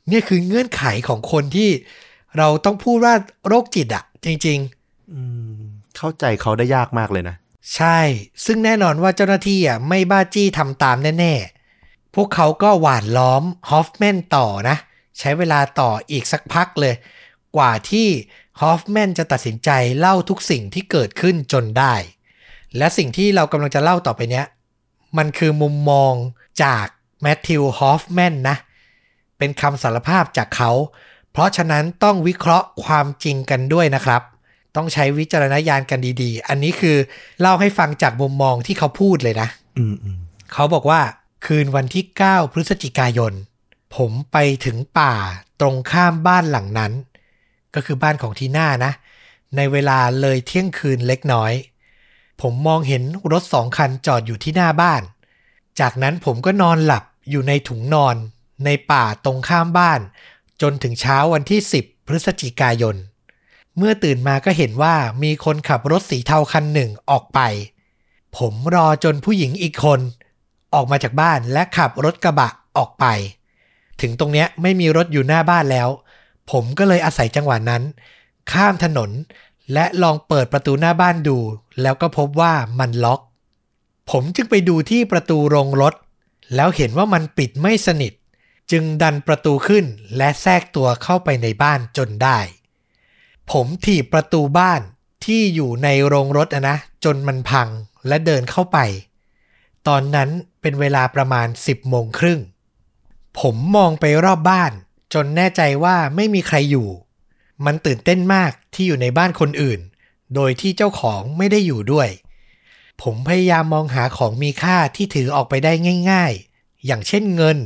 [0.09, 1.69] เนี่ยคือเงื่อนไขของคนที่
[2.38, 3.13] เราต้องพูดว่า
[3.48, 4.60] โรคจิตอะจริง
[5.13, 5.21] อื
[5.58, 5.62] ม
[5.98, 8.00] เข้าใจเขาได้ยากมากเลยนะๆใช่
[8.45, 11.34] ซึ่งแน่นอนว่าเจ้าหน้าที่อะไม่บ้าจี้ทำตามแน่
[11.76, 14.78] ๆ พวกเขาก็หวานล้อมฮอฟแมนต่อนะ
[15.19, 16.95] ใช้เวลาต่ออีกสักพักเลย
[17.56, 18.08] กว่าที่
[18.62, 19.69] ฮอฟแมนจะตัดสินใจ
[20.00, 21.93] เล่าทุกสิ่งที่เกิดขึ้นจนได้
[22.78, 24.45] และสิ่งที่เรากำลังจะเล่าต่อไปเนี้ย
[25.17, 26.13] มันคือมุมมอง
[26.63, 26.86] จาก
[27.21, 28.58] แมทธิวฮอฟแมนนะ
[29.38, 30.71] เป็นคำสารภาพจากเขา
[31.36, 34.21] เพราะฉะนั้นต้องวิเคราะห์ความจริงกันด้วยนะครับ
[34.76, 36.98] ต้องใช้วิจารณญาณกันดีๆ อันนี้คือ
[37.41, 40.17] เล่าให้ฟังจากมุมมองที่เขาพูดเลยนะอืมอืม
[40.54, 41.02] เขาบอกว่า
[41.45, 43.34] คืนวันที่ 9 พฤศจิกายน
[43.95, 45.13] ผมไปถึงป่า
[45.62, 46.91] ตรงข้ามบ้านหลังนั้น
[47.76, 48.91] ก็คือบ้านของทีน่านะ
[49.56, 51.54] ในเวลาเลยเที่ยงคืนเล็กน้อย
[52.41, 55.02] ผมมองเห็นรถสองคันจอดอยู่ที่หน้าบ้าน
[55.80, 58.15] จากนั้นผมก็นอนหลับอยู่ในถุงนอน
[58.65, 60.00] ในป่าตรงข้ามบ้าน
[60.61, 62.95] จนถึงเช้าวันที่ 10 พฤศจิกายน
[63.77, 67.39] เมื่อตื่นมาก็เห็นว่ามีคนขับรถสีเทาคันหนึ่งออกไป
[68.37, 69.99] ผมรอจนผู้หญิงอีกคน
[70.73, 73.05] ออกมาจากบ้านและขับรถกระบะออกไป
[74.01, 75.89] ถึงตรงเนี้ยไม่มีรถอยู่หน้าบ้านแล้ว
[76.51, 77.83] ผมก็เลยอาศัยจังหวะนั้น
[78.51, 79.11] ข้ามถนน
[79.73, 81.37] และลองเปิดประตูหน้าบ้านดู
[81.81, 83.19] แล้วก็พบว่ามันล็อก
[84.11, 85.93] ผมจึงไปดูที่ประตูโรงรถ
[86.55, 88.13] แล้วเห็นว่ามันปิดไม่สนิท
[88.71, 89.86] จึงดันประตูขึ้น
[90.17, 92.39] และแทรกตัวเข้าไปในบ้านจนได้
[93.51, 94.82] ผมถีบประตูบ้าน
[95.25, 96.75] ที่อยู่ในโรงรถนะ
[97.06, 97.69] จนมันพัง
[98.08, 98.78] และเดินเข้าไป
[99.88, 100.30] ตอนนั้น
[100.62, 102.39] เป็นเวลาประมาณ 10โมงครึ่ง
[103.39, 104.71] ผมมองไปรอบบ้าน
[105.13, 106.88] จนแน่ใจว่าไม่มีใครอยู่
[107.65, 109.80] มันตื่นเต้นมากที่อยู่ในบ้านคนอื่น
[110.36, 112.10] โดยที่เจ้าของไม่ได้อยู่ด้วย
[113.01, 115.73] ผมพยายามมองหาของมีค่าที่ถือออกไปได้
[116.12, 117.58] ง่าย ๆ อย่างเช่นเงิน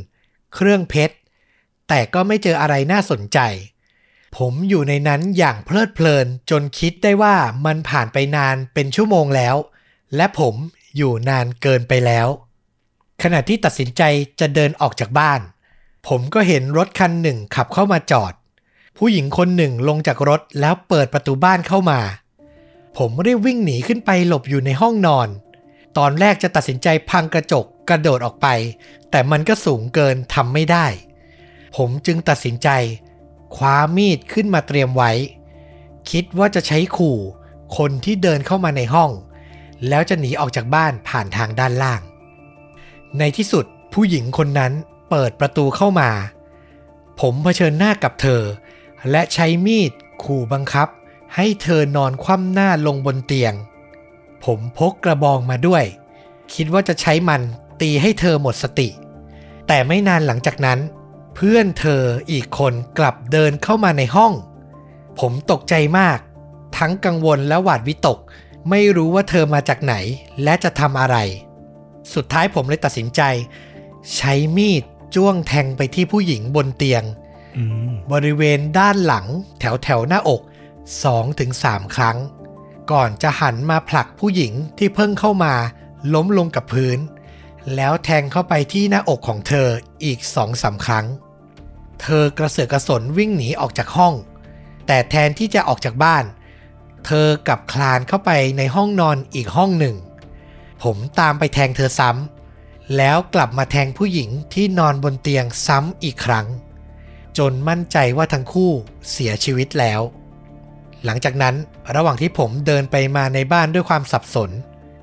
[0.56, 1.16] เครื่องเพชร
[1.88, 3.40] แต่ก็ไม่เจออะไรน่าสนใจ
[4.38, 7.36] ผมอยู่ในนั้นอย่างเพลิดเพลินจนคิดได้ว่า
[7.66, 9.56] มันผ่านไปนานเป็นชั่วโมงแล้ว
[10.16, 10.56] และผม
[10.98, 12.28] อยู่นานเกินไปแล้ว
[13.24, 14.02] ขณะที่ตัดสินใจ
[14.40, 15.40] จะเดินออกจากบ้าน
[16.08, 18.34] ผมก็เห็นรถคันหนึ่งขับเข้ามาจอด
[18.98, 22.00] ผู้หญิงคนหนึ่งลงจากรถแล้วเปิดประตูบ้านเข้ามา
[22.98, 25.28] ผมรีบวิ่งหนีขึ้นไปหลบอยู่ในห้องนอน
[25.98, 28.48] ตอนแรกจะตัดสินใจพังกระจกกระโดดออกไป
[29.12, 30.86] แต่มันก็สูงเกินทำไม่ได้
[31.78, 32.70] ผมจึงตัดสินใจ
[33.56, 35.12] คว้ามีดขึ้นมาเตรียมไว้
[36.12, 37.18] คิดว่าจะใช้ขู่
[37.78, 39.12] คนที่เดินเข้ามาในห้อง
[39.88, 42.02] แล้วจะหนีออกจากบ้านผ่านทางด้านล่าง
[43.20, 44.74] ในที่สุดผู้หญิงคนนั้น
[45.10, 46.10] เปิดประตูเข้ามา
[47.20, 48.42] ผมเผชิญหน้ากับเธอ
[49.12, 49.92] และใช้มีด
[50.24, 50.88] ขู่บังคับ
[51.36, 53.54] ให้เธอนอนคว่ำหน้าลงบนเตียง
[54.46, 55.84] ผมพกกระบองมาด้วย
[56.54, 57.42] คิดว่าจะใช้มัน
[57.82, 58.90] ตีให้เธอหมดสติ
[59.68, 60.80] แต่ไม่นานหลังจากนั้น
[61.36, 64.34] เพื่อนเธออีกคนกลับเดินเข้ามาในห้อง
[65.20, 66.20] ผมตกใจมาก
[66.78, 68.20] ทั้งกังวลและหวาดวิตก
[68.70, 69.96] ไม่รู้ว่าเธอมาจากไหน
[70.44, 71.18] และจะทำอะไร
[72.14, 73.22] สุดท้ายผมเลยตัดสินใจ
[74.16, 74.84] ใช้มีด
[75.16, 77.04] จ้วงแทงไปที่ผู้หญิงบนเตียง
[77.58, 79.26] อืมบริเวณด้านหลัง
[79.60, 80.42] แถวแถวๆหน้าอก
[81.18, 82.18] 2-3ครั้ง
[82.92, 85.54] ก่อนจะหันมาผลักผู้หญิงที่เพิ่งเข้ามา
[86.14, 87.00] ล้มลงกับพื้น
[87.76, 89.68] แล้วแทงเข้าไปที่หน้าอกของเธอ
[90.04, 91.06] อีกสองสาครั้ง
[92.02, 94.14] เธอกระเสือกกระสนวิ่งหนีออกจากห้อง
[94.88, 96.24] แต่แทนที่จะออกจากบ้าน
[97.06, 99.96] เธอกลับคลานเข้าไปในห้องนอนอีกห้องหนึ่ง
[100.84, 106.48] ผมตามไปแทงเธอซ้ำแล้วกลับมาแทงผู้หญิงที่นอนบนเตียงซ้ำอีกครั้ง
[107.38, 108.72] จนมั่นใจว่าทั้งคู่
[109.12, 110.02] เสียชีวิตแล้ว
[111.06, 111.56] หลังจากนั้น
[111.96, 114.50] ระหว่างที่ผมเดินไปมาในบ้านด้วยความสับสน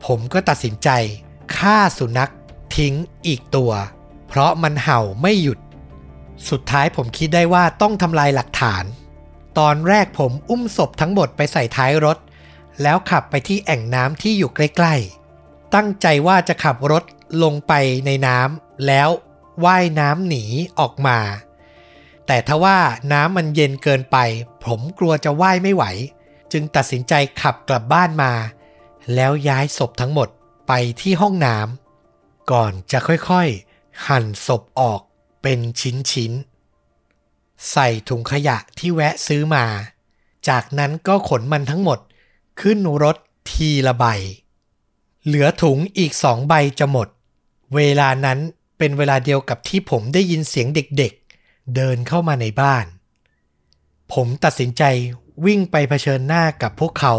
[0.07, 0.89] ผมก็ตัดสินใจ
[1.57, 2.33] ฆ่าสุนัข
[2.77, 2.95] ทิ้ง
[3.27, 3.73] อีกตัว
[4.29, 5.59] เพราะมันเห่าไม่หยุด
[6.51, 8.85] สุดท้ายผมคิดได้ว่าต้องทำลายหลักฐาน
[9.59, 12.19] ตอนแรกผมอุ้มศพทั้งหมดไปใส่ท้ายรถ
[12.83, 17.05] แล้วขับไปที่แอ่งน้ำที่อยู่ใกล้ๆ ตั้งใจว่าจะขับรถ
[17.43, 17.73] ลงไป
[18.07, 19.09] ในน้ำแล้ว
[19.65, 20.45] ว่ายน้ำหนี
[20.79, 21.19] ออกมา
[22.27, 22.79] แต่ทว่า
[23.13, 24.17] น้ำมันเย็นเกินไป
[24.65, 25.85] ผมกลัวจะว่ายไม่ไหว
[26.53, 28.33] จึงตัดสินใจขับกลับบ้านมา
[29.15, 30.29] แล้วย้ายศพทั้งหมด
[30.69, 35.01] ไปที่ห้องน้ำก่อนจะค่อยๆ หั่นศพออก
[35.43, 39.65] เป็นชิ้นๆ ใส่ถุงขยะที่แวะซื้อมา
[40.49, 41.99] จากนั้นก็ขนมันทั้งหมด
[42.61, 43.17] ขึ้นรถ
[43.51, 44.05] ทีละใบ
[45.25, 47.09] เหลือถุงอีกสองใบจะหมด
[47.75, 48.39] เวลานั้น
[48.79, 51.26] เป็นเวลาเดียวกับที่ผมได้ยินเสียงเด็กๆ
[51.75, 52.85] เดินเข้ามาในบ้าน
[54.13, 54.83] ผมตัดสินใจ
[55.47, 57.15] วิ่งไปเผชิญหน้ากับพวกเขา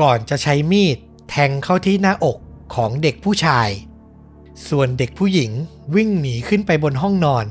[0.00, 2.38] ก่อนจะใช้มีดแทงเข้าที่หน้าอก
[2.74, 3.68] ของเด็กผู้ชาย
[4.68, 5.50] ส่วนเด็กผู้หญิง
[5.94, 7.46] วิ่งหนีขึ้นไปบนห้องนอน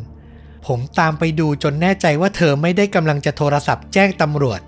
[0.67, 4.61] ผมตามไปดูจนแน่ใจว่าเธอไม่ได้กำลังจะโทรศัพท์แจ้งตำรวจ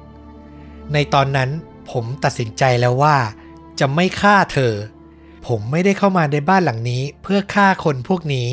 [0.94, 1.50] ในตอนนั้น
[1.92, 3.18] ผมตัดสินใจแล้วว่า
[3.80, 4.74] จะไม่ฆ่าเธอ
[5.48, 8.48] ผมไม่ได้เข้ามาในบ้านหลังนี้เพื่อฆ่าคนพวกนี้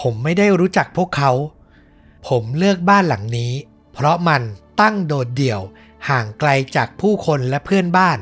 [0.00, 1.30] ผมไม่ได้รู้จักพวกเขา
[2.28, 3.52] ผมเลือกบ้านหลังนี้
[3.92, 4.42] เพราะมัน
[4.80, 5.60] ตั้งโดดเดี่ยว
[6.08, 8.18] ห่างไกลจากผู้คนและเพื่อนบ้าน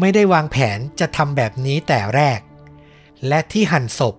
[0.00, 2.40] ไม่ได้วางแผนจะทำแบบนี้แต่แรก
[3.28, 4.14] และที่หั่นศพ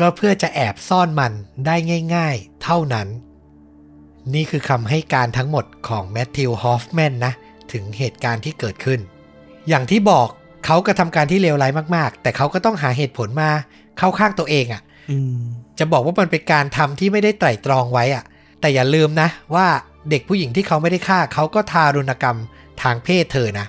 [0.00, 1.32] ก็เพื่อจะแอบซ่อนมัน
[1.66, 1.76] ได้
[2.14, 3.08] ง่าย ๆ เท่านั้น
[4.34, 7.32] นี่คือคำให้การทั้งหมดของแมทธิวฮอฟแมนนะ
[7.72, 9.00] ถึงเหตุการณ์ที่เกิดขึ้น
[9.68, 10.28] อย่างที่บอก
[10.64, 13.50] เขากระทำการที่เลวร้ายมาก ๆ แต่เขาก็ต้องหาเหตุผลมา
[13.98, 15.38] เข้าข้างตัวเองอะ่ะอืม
[15.78, 18.24] จะบอกว่ามันเป็นการทำที่ไม่ได้ไตร่ตรองไว้อะ
[18.60, 19.66] แต่อย่าลืมนะว่า
[20.10, 22.38] เด็กผู้หญิงที่เขาไม่ได้ฆ่าเขาก็ทารุณกรรม
[22.82, 23.66] ทางเพศเธอนะ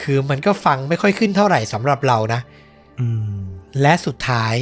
[0.00, 2.40] คือมันก็ฟังไม่ค่อยขึ้นเท่าไหร่สำหรับเรานะ
[3.82, 4.54] และสุดท้าย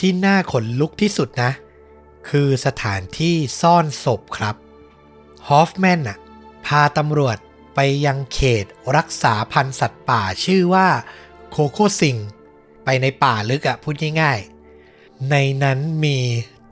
[0.00, 1.50] ที่น่าขนลุกที่สุดนะ
[2.28, 4.56] คือสถานที่ซ่อนศพครับ
[5.48, 6.18] ฮอฟแมนน่ะ
[6.66, 7.36] พาตำรวจ
[7.74, 8.64] ไปยังเขต
[8.96, 10.88] รักษาพันธุ์สัตว์ป่าชื่อว่า
[11.50, 12.16] โคโคซิง
[12.84, 16.18] ไปในป่าลึกอะพูดง่ายๆ ในนั้นมี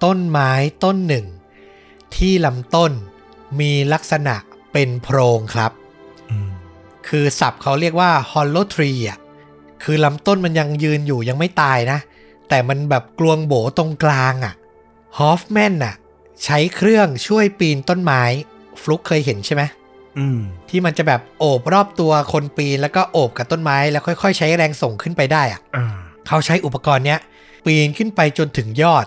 [0.05, 0.51] ต้นไม้
[0.85, 1.27] ต้นหนึ่ง
[2.17, 2.93] ที่ลำต้น
[3.61, 4.35] มีลักษณะ
[4.73, 5.73] เป็นโพรงครับ
[6.31, 6.51] อืม
[7.09, 9.19] คือศัพท์เขาเรียกว่า hollow tree อะ
[9.83, 11.99] คือลำต้นมันยังยืนอยู่ยังไม่ตายนะ
[12.49, 14.55] แต่มันแบบกลวงโบตรงกลางอะ
[15.19, 15.95] ฮอฟแมนน่ะ
[16.45, 18.23] ใช้เครื่องช่วยปีนต้นไม้
[18.83, 19.63] ฟลุกเคยเห็นใช่ไหม
[20.19, 25.87] อืมที่มันจะแบบโอบรอบตัวคนปีนแล้วก็โอบกับต้นไม้แล้วค่อยๆ ใช้แรงส่งขึ้นไปได้อะอ่า
[26.27, 27.21] เขาใช้อุปกรณ์เนี้ย
[27.65, 29.07] ปีนขึ้นไปจนถึงยอด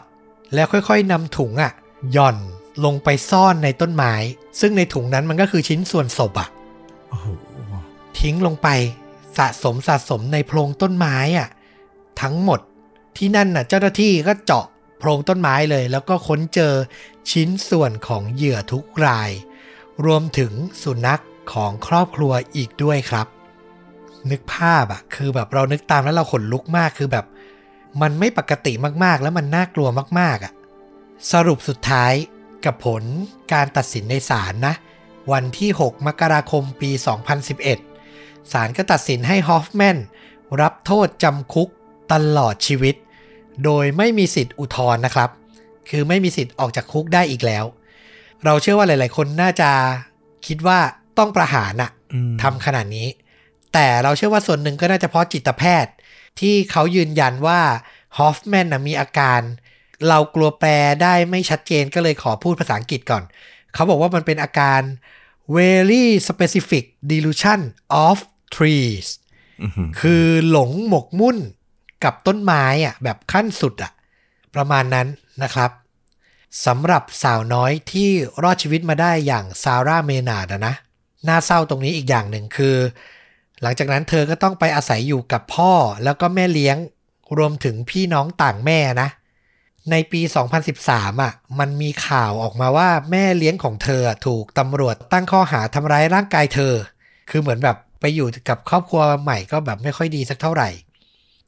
[0.54, 1.72] แล้วค่อยๆนำถุงอะ
[2.14, 2.38] หย่อน
[2.86, 4.14] ลงไปซ่อนในต้นไม้
[4.60, 6.50] ซึ่งในถุงนั้นมันก็คือชิ้นส่วนศพอะ
[7.10, 7.28] โอ้โห
[8.20, 8.68] ทิ้งลงไป
[9.38, 11.50] สะสมสะสมในโพรงต้นไม้อะ
[12.22, 12.60] ทั้งหมด
[13.18, 14.66] ที่นั่นน่ะ เจ้าหน้าที่ก็เจาะ
[15.00, 16.74] โพรงต้นไม้เลย แล้วก็ค้นเจอ
[17.32, 19.32] ชิ้นส่วนของเหยื่อทุกราย
[20.06, 20.52] รวมถึง
[20.84, 23.28] สุนัขของครอบครัวอีกด้วยครับ
[24.32, 27.26] นึกภาพอะคือแบบเรานึกตามแล้วเราขนลุกมากคือแบบ
[28.02, 30.54] มันไม่ปกติมากๆ แล้วมันน่ากลัวมากๆอะ
[31.32, 32.14] สรุปสุดท้าย
[32.66, 33.04] กับผล
[33.54, 34.76] การตัดสินในศาลนะ
[35.32, 36.92] วันที่ 6 มกราคมปี
[37.72, 39.98] 2011 ศาลก็ตัดสินให้ฮอฟแมน
[40.62, 41.70] รับโทษจำคุก
[42.14, 42.96] ตลอดชีวิต
[43.64, 45.30] โดยไม่มีสิทธิ์อุทธรณ์นะครับ
[45.90, 47.66] คือไม่มีสิทธิ์ออกจากคุกได้อีกแล้ว
[48.46, 49.72] เราเชื่อว่าหลาย ๆ คนน่าจะ
[50.48, 50.80] คิดว่า
[51.18, 53.08] ต้องประหารอะอืมทำขนาดนี้
[53.74, 55.94] แต่เราเชื่อว่าส่วนหนึ่งก็น่าจะเพราะจิตแพทย์
[56.40, 57.62] ที่เขายืนยันว่า
[58.18, 59.42] ฮอฟแมนนะมีอาการ
[60.10, 63.24] เรากลัวแปลได้ไม่ชัดเจนก็เลยขอพูดภาษาอังกฤษก่อน
[63.74, 64.82] เขาบอกว่ามันเป็นอาการ
[65.58, 67.60] very specific delusion
[68.06, 68.18] of
[68.56, 69.08] trees
[69.62, 71.38] อื้อหือคือหลงหมกมุ่น
[72.04, 73.92] กับต้นไม้อะแบบขั้นสุดอะ
[74.56, 75.08] ประมาณนั้น
[75.44, 75.72] นะครับ
[76.66, 78.10] สำหรับสาวน้อยที่
[78.44, 80.76] รอดชีวิตมาได้อย่างซาร่าเมนาดอะนะ
[81.28, 82.76] น่าเศร้าตรงนี้อีกอย่างหนึ่งคือ
[83.62, 86.78] หลังจากนั้นเธอก็ต้องไปอาศัยอยู่กับพ่อแล้วก็แม่เลี้ยง
[87.38, 89.10] รวมถึงพี่น้องต่างแม่นะ
[89.92, 90.22] ในปี
[90.72, 96.74] 2013อะ มันมีข่าวออกมาว่าแม่เลี้ยงของเธอถูกตำรวจตั้งข้อหาทำร้ายร่างกายเธอ
[97.30, 100.70] คือเหมือนแบบไปอยู่กับครอบครัวใหม่ก็แบบไม่ค่อยดีสักเท่าไหร่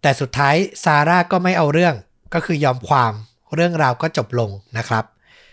[0.02, 1.96] แต่สุดท้ายซาร่าก็ไม่เอาเรื่อง
[2.34, 3.14] ก็คือยอมความ
[3.56, 5.04] เรื่องราวก็จบลงนะครับ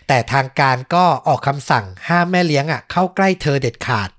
[0.07, 4.09] แต่ทางการก็ออกคำสั่งห้ามแม่เลี้ยงอะเข้าใกล้เธอเด็ดขาด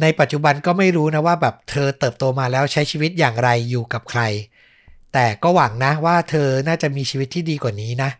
[0.00, 4.22] ในปัจจุบันก็ไม่รู้นะว่าแบบเธอเติบโตมาแล้วใช้ชีวิตอย่างไรอยู่กับใคร
[5.18, 8.10] แต่ก็หวังนะว่าเธอน่าจะมีชีวิตที่ดีกว่านี้นะ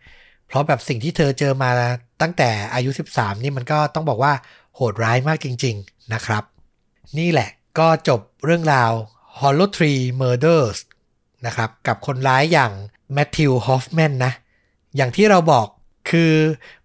[0.47, 1.71] เพราะแบบสิ่งที่เธอเจอมา
[2.23, 4.33] ตั้งแต่อายุ 13 นี่มันก็ต้องบอกว่า
[4.75, 6.45] โหดร้ายมากจริง ๆนะครับ
[7.19, 8.93] นี่แหละก็จบเรื่องราว
[9.41, 10.79] Hollow Tree Murders
[11.47, 12.73] นะครับ กับคนร้ายอย่าง
[13.13, 14.33] แมทธิวฮอฟแมนนะ
[14.97, 15.67] อย่างที่เราบอก
[16.11, 16.33] คือ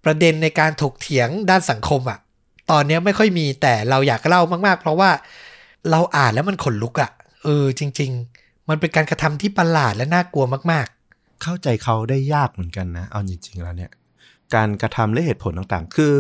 [0.04, 2.20] ประเด็นในการถกเถียงด้านสังคมอะ
[2.72, 5.10] ตอนนี้ไม่ค่อยมีแต่เราอยากเล่ามาก ๆ เพราะว่า
[5.92, 7.12] เราอ่านแล้วมันขนลุกอะ
[7.44, 8.31] เออจริง ๆ
[8.70, 10.88] มันเป็นการกระทำที่ประหลาดและน่ากลัวมาก
[11.44, 13.92] เข้าใจเขาได้ยากเหมือนกันนะ เอาจริง ๆ แล้วเนี่ย
[14.56, 16.14] การกระทำและเหตุผลต่างๆ คือ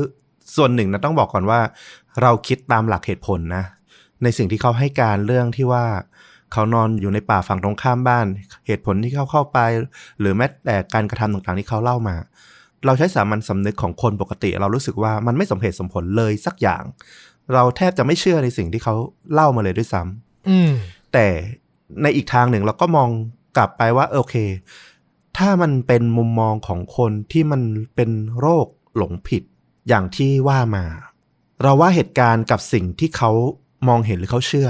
[0.55, 1.59] ส่วนหนึ่งนะต้องบอกก่อนว่า
[2.21, 3.63] เราคิดตามหลักเหตุผลนะ
[4.23, 5.85] ในสิ่งที่เขาให้การเรื่องที่ว่า
[6.53, 8.25] เขานอนอยู่ในป่าฝั่งตรงข้ามบ้าน
[8.67, 9.59] เหตุผลที่เขาเข้าไป
[10.19, 12.15] หรือแม้แต่การกระทำต่างๆที่เขาเล่ามา
[12.85, 16.83] เราใช้สามัญสำนึกของคนปกติ เรารู้สึกว่ามันไม่สมเหตุสมผลเลยสักอย่าง
[17.53, 18.95] เราแทบจะไม่เชื่อในสิ่งที่เขา
[19.33, 20.71] เล่ามาเลยด้วยซ้ำๆอืม
[21.13, 21.27] แต่
[22.01, 23.09] ในอีกทางหนึ่งเราก็มอง
[23.57, 24.35] กลับไปว่าโอเค
[25.37, 27.61] ถ้ามันเป็นมุมมองของคนที่มัน
[27.95, 29.43] เป็นโรคหลงผิด
[29.87, 30.85] อย่างที่ว่ามา
[31.61, 33.31] เราว่าเหตุการณ์กับสิ่งที่เขา
[33.87, 34.69] มองเห็นหรือเขาเชื่อ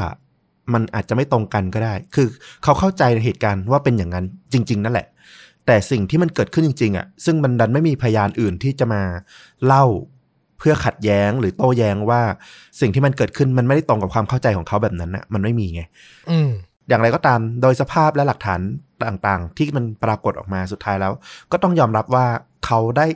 [0.74, 2.28] มันอาจจะไม่ตรงกันก็ได้ คือ
[2.64, 5.08] เขาเข้าใจในเหตุการณ์ว่าเป็นอย่างนั้นจริง ๆ นั่นแหละ
[5.66, 9.02] แต่สิ่งที่มันเกิดขึ้นจริง ๆอะ ซึ่งมันดันไม่มีพยานอื่นที่จะมา
[9.66, 9.86] เล่า
[10.58, 12.22] เพื่อขัดแย้งหรือโต้แย้งว่า
[12.80, 15.82] สิ่งที่มันเกิดขึ้นมันไม่ได้ตรงกับความเข้าใจของเขาแบบนั้นน่ะ มันไม่มีไง
[16.32, 16.52] อืม
[16.88, 18.60] อย่างไรก็ตามโดยสภาพและหลักฐาน
[19.10, 21.14] ต่างๆ ที่มันปรากฏออกมาสุดท้ายแล้ว
[21.52, 22.26] ก็ต้องยอมรับว่า
[22.66, 23.08] เขาได้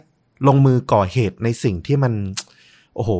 [0.47, 2.13] ลงมือก่อเหตุในสิ่งที่มัน
[2.95, 3.12] โอ้โห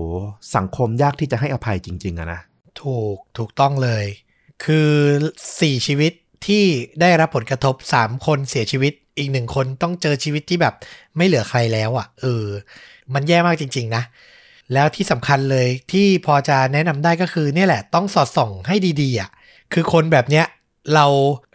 [0.56, 2.42] สังคมยากที่จะให้อภัยจริง ๆอะนะ
[2.82, 4.06] ถูกถูกต้องเลย
[4.64, 4.90] คือ
[5.62, 6.14] สี่ชีวิต
[6.48, 6.64] ที่
[7.02, 10.74] ได้รับผลกระทบสามคนเสียชีวิตอีกหนึ่งคนต้องเจอชีวิตที่แบบ
[11.18, 12.46] ไม่เหลือใครแล้วอะ่ะเออ
[13.14, 14.04] มันแย่มากจริง ๆ นะ
[14.74, 19.30] แล้วที่สำคัญเลยที่พอจะแนะนำได้ก็คือเนี่ยแหละ ต้องสอดส่องให้ดีๆอะ่ะ
[19.74, 20.46] คือคนแบบเนี้ย
[20.96, 21.06] เรา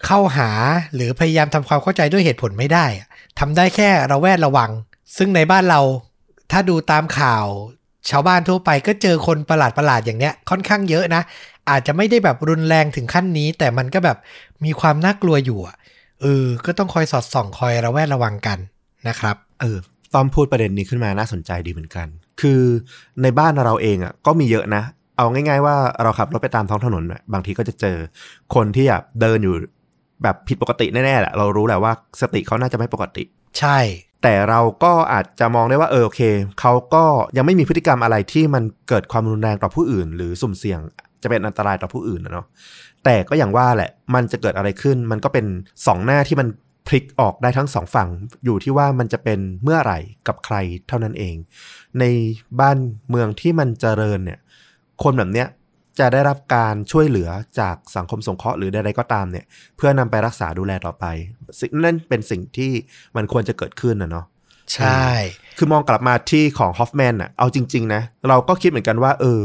[0.06, 0.50] เข้าหา
[0.94, 4.70] หรือพยายามทำความเข้าใจด้วยเหตุผลไม่ได้อะทำได้แค่ระแวดระวัง
[5.16, 5.80] ซึ่งในบ้านเรา
[6.50, 7.46] ถ้าดูตามข่าว
[8.10, 11.22] ชาวบ้านทั่วไปก็เจอคนประหลาดประหลาดอย่างเนี้ยค่อนข้างเยอะนะ
[11.70, 14.18] อาจจะไม่ได้แบบรุนแรงถึงขั้นนี้ แต่มันก็แบบ
[14.64, 15.76] มีความน่ากลัวอยู่อะ
[16.20, 18.58] เออ ก็ต้องคอยสอดส่องคอยระแวดระวังกัน
[19.08, 19.78] นะครับ เออ
[20.14, 22.06] ตอมพูดประเด็นนี้ขึ้นมาน่าสนใจดีเหมือนกัน
[22.40, 22.60] คือ
[23.22, 24.82] ในบ้านเราเองอะก็มีเยอะนะ
[25.20, 27.96] เอาง่าย ๆ ว่าเราขับรถไปตามท้องถนนอะบางทีก็จะเจอ
[28.54, 29.54] คนที่แบบเดินอยู่
[30.22, 33.22] แบบผิดปกติแน่ๆแหละเรารู้แหละว่าสติเขาน่าจะไม่ปกติ
[33.58, 33.78] ใช่
[34.22, 36.20] แต่เราก็อาจจะมองได้ว่าเออโอเค
[36.60, 37.04] เขาก็
[37.36, 40.80] ยังไม่มีพฤติกรรมอะไรที่มันเกิดความรุนแรงต่อผู้อื่น หรือสุ่มเสี่ยง
[41.22, 42.46] จะเป็นอันตรายต่อผู้อื่นนะเนาะ
[43.04, 45.46] แต่ก็อย่างว่าแหละมันจะเกิดอะไรขึ้น มันก็เป็น
[45.86, 46.48] สองหน้าที่มัน
[46.86, 48.08] พลิกออกได้ทั้งสองฝั่ง
[48.44, 50.56] อยู่ที่ว่ามันจะเป็นเมื่อไหร่กับใคร
[50.88, 51.36] เท่านั้นเอง
[51.98, 52.04] ใน
[52.60, 52.78] บ้าน
[53.08, 54.38] เมืองที่มันเจริญเนี่ย
[55.02, 55.48] คนแบบเนี้ย
[55.98, 59.44] จะได้รับการช่วยเหลือจากสังคมสงเคราะห์หรือใดๆก็ตามเนี่ย
[59.76, 61.04] เพื่อนำไปรักษาดูแลต่อไป
[61.58, 62.72] สิ่งนั่นเป็นสิ่งที่
[63.16, 64.26] มันควรจะเกิดขึ้นนะเนาะ
[64.74, 65.06] ใช่
[65.58, 69.40] คือมองกลับมาที่ของฮอฟแมนอะเอาจริง ๆ นะ เราก็คิดเหมือนกันว่า เออ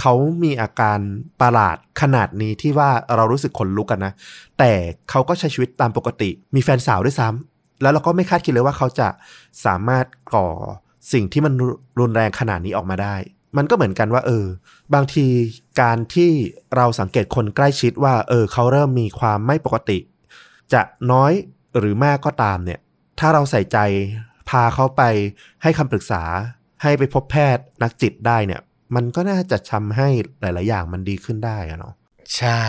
[0.00, 0.98] เขามีอาการ
[1.40, 4.12] ประหลาดขนาดนี้ที่ว่าเรารู้สึกขนลุกกันนะ
[4.58, 4.72] แต่
[5.10, 9.08] เขาก็ใช้ชีวิตตามปกติ มีแฟนสาวด้วยซ้ำแล้วเราก็ไม่คาดคิดเลยว่าเขาจะ
[9.64, 10.48] สามารถก่อ
[11.12, 11.52] สิ่งที่มัน
[12.00, 13.14] รุนแรงขนาดนี้ออกมาได้
[13.56, 14.46] มันก็เหมือนกันว่า เออ
[14.94, 15.26] บางที
[15.80, 16.30] การที่
[16.76, 19.98] เราสังเกตคนใกล้ชิดว่า เออ เขาเริ่มมีความไม่ปกติ
[20.72, 20.82] จะ
[21.12, 21.32] น้อย
[21.78, 22.80] หรือมากก็ตามเนี่ย
[23.18, 23.78] ถ้าเราใส่ใจ
[24.48, 25.02] พาเขาไป
[25.62, 26.22] ให้คำปรึกษา
[26.82, 28.60] ให้ไปพบแพทย์นักจิตได้เนี่ย
[28.94, 30.08] มันก็น่าจะทำให้
[30.40, 31.94] หลาย ๆ อย่างมันดีขึ้นได้อะเนาะ
[32.36, 32.62] ใช่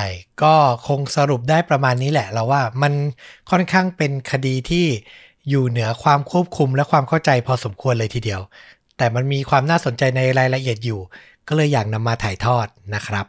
[0.43, 0.55] ก็
[0.87, 2.93] คงสรุปได้ประมาณนี้แหละ เราว่ามัน
[3.51, 4.85] ค่อนข้างเป็นคดีที่
[5.49, 8.41] อยู่เหนือความควบคุมและความเข้าใจพอสมควรเลยทีเดียว
[9.01, 10.99] แต่มันมีความน่าสนใจในรายละเอียดอยู่
[11.47, 13.25] ก็เลยอยากนำมาถ่ายทอดนะครับ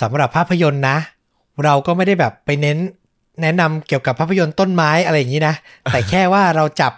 [0.00, 0.96] สำหรับภาพยนตร์นะ
[1.64, 2.78] เราก็ไม่ได้แบบไปเน้น
[3.42, 5.54] แนะนำเกี่ยวกับภาพยนตร์ต้นไม้อะไรอย่างนี้นะ
[5.92, 6.92] แต่แค่ว่าเราจับ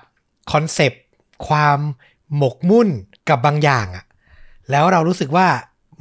[0.52, 1.02] concept
[1.48, 1.78] ความ
[2.36, 2.88] หมกมุ่น
[3.28, 4.04] กับบางอย่างอะ
[4.70, 5.46] แล้วเรารู้สึกว่า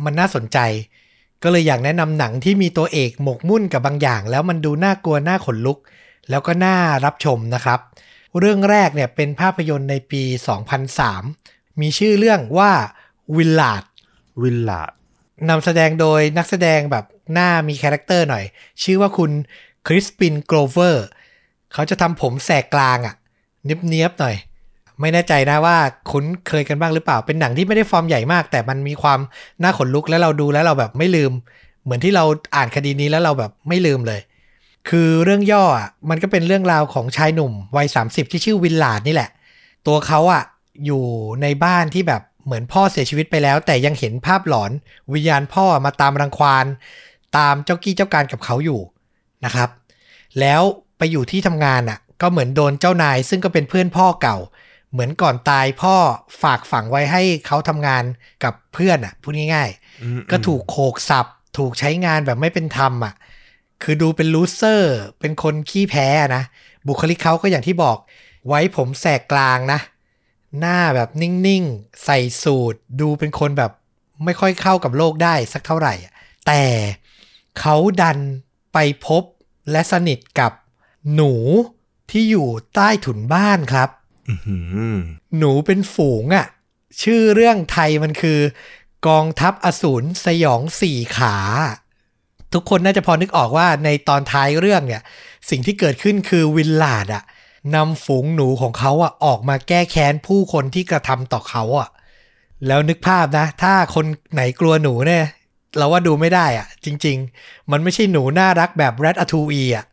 [0.03, 0.57] มันน่าสนใจ
[1.43, 5.77] ก็เลยอยากแนะนำหนังที่มีตัวเอกหมกมุ่นกับบางอย่าง แล้วมันดูน่ากลัวน่าขนลุก
[6.29, 6.75] แล้วก็น่า
[7.05, 7.79] รับชมนะครับ
[8.39, 10.23] เรื่องแรกเนี่ยเป็นภาพยนตร์ในปี
[10.79, 12.71] 2003 มีชื่อเรื่องว่า
[13.35, 13.83] Willard
[14.41, 14.91] Willard
[15.49, 18.43] นำแสดงโดยนักแสดงแบบหน้ามี character หน่อย
[18.83, 19.31] ชื่อว่าคุณ
[19.87, 21.05] คริสปินโกลเวอร์
[21.73, 23.15] เขาจะทำผมแสกกลางอะ่ะ
[23.63, 24.35] เนียบๆหน่อย
[24.99, 25.77] ไม่แน่ใจนะว่า
[26.11, 29.19] คุ้นเคยกันบ้างหรือเปล่า เป็นหนังที่ไม่ได้ฟอร์มใหญ่มาก แต่มันมีความ
[29.63, 31.31] น่าขนลุกแล้วเราดูแล้วเราแบบไม่ลืม
[31.83, 32.23] เหมือนที่เรา
[32.55, 34.21] อ่านคดีนี้แล้วเราแบบไม่ลืมเลย
[34.89, 39.29] คือเรื่องย่ออะมันก็เป็นเรื่องราวของชายหนุ่มวัย 30 ที่ชื่อ Willard นี่แหละ
[39.87, 40.43] ตัวเขาอะ
[40.85, 41.05] อยู่
[41.41, 44.71] ในบ้านที่แบบเหมือนพ่อเสียชีวิตไปแล้ว แต่ยังเห็นภาพหลอน
[45.13, 46.65] วิญญาณพ่อมาตามรังควาน
[47.37, 48.79] ตามเจ้ากี้เจ้าการกับเขาอยู่
[49.45, 49.69] นะครับ
[50.39, 50.61] แล้ว
[50.97, 54.37] ไปอยู่ที่ทำงานอะ ก็เหมือนโดนเจ้านาย ซึ่งก็เป็นเพื่อนพ่อเก่า
[54.91, 55.95] เหมือนก่อนตายพ่อ
[56.41, 58.03] ฝากฝังไว้ให้เขาทำงาน
[58.43, 61.25] กับเพื่อนอะพูดง่ายๆอืมก็ถูกโขกสับ
[61.57, 63.13] ถูกใช้งานแบบไม่เป็นธรรมอะ
[63.83, 66.43] คือดูเป็นลูเซอร์ เป็นคนขี้แพ้นะ
[66.87, 67.97] บุคลิกเขาก็อย่างที่บอก
[68.47, 69.79] ไว้ผมแสกกลางนะ
[70.59, 73.71] หน้าแบบนิ่งๆ ใส่สูตร ดูเป็นคนแบบ
[74.25, 76.13] ไม่ค่อยเข้ากับโลกได้สักเท่าไหร่อะ
[76.47, 76.63] แต่
[77.59, 78.17] เขาดัน
[78.73, 79.23] ไปพบ
[79.71, 80.51] และสนิทกับ
[81.15, 81.33] หนู
[82.11, 83.89] ที่อยู่ใต้ถุนบ้านครับ
[84.29, 84.57] อื้อหื
[84.93, 84.97] อ
[85.37, 86.47] หนูเป็นฝูงอะ่ะ
[87.01, 88.39] ชื่อเรื่องไทยมันคือ
[89.07, 91.35] กองทัพอสูรสยองสี่ขา
[92.53, 95.01] ทุกคนน่าจะพอนึกออกว่าในตอนท้ายเรื่องเนี่ย
[95.49, 97.23] สิ่งที่เกิดขึ้นคือวินลาดอะ
[97.75, 101.89] นำฝูงหนูของเขาอะออกมาแก้แค้นผู้คนที่กระทำต่อเขาอะ
[102.67, 105.25] แล้วนึกภาพนะ ถ้าคนไหนกลัวหนูเนี่ย
[105.77, 109.85] เราว่าดูไม่ได้อะจริง ๆ มันไม่ใช่หนูน่ารักแบบแรดอะทูอีอะ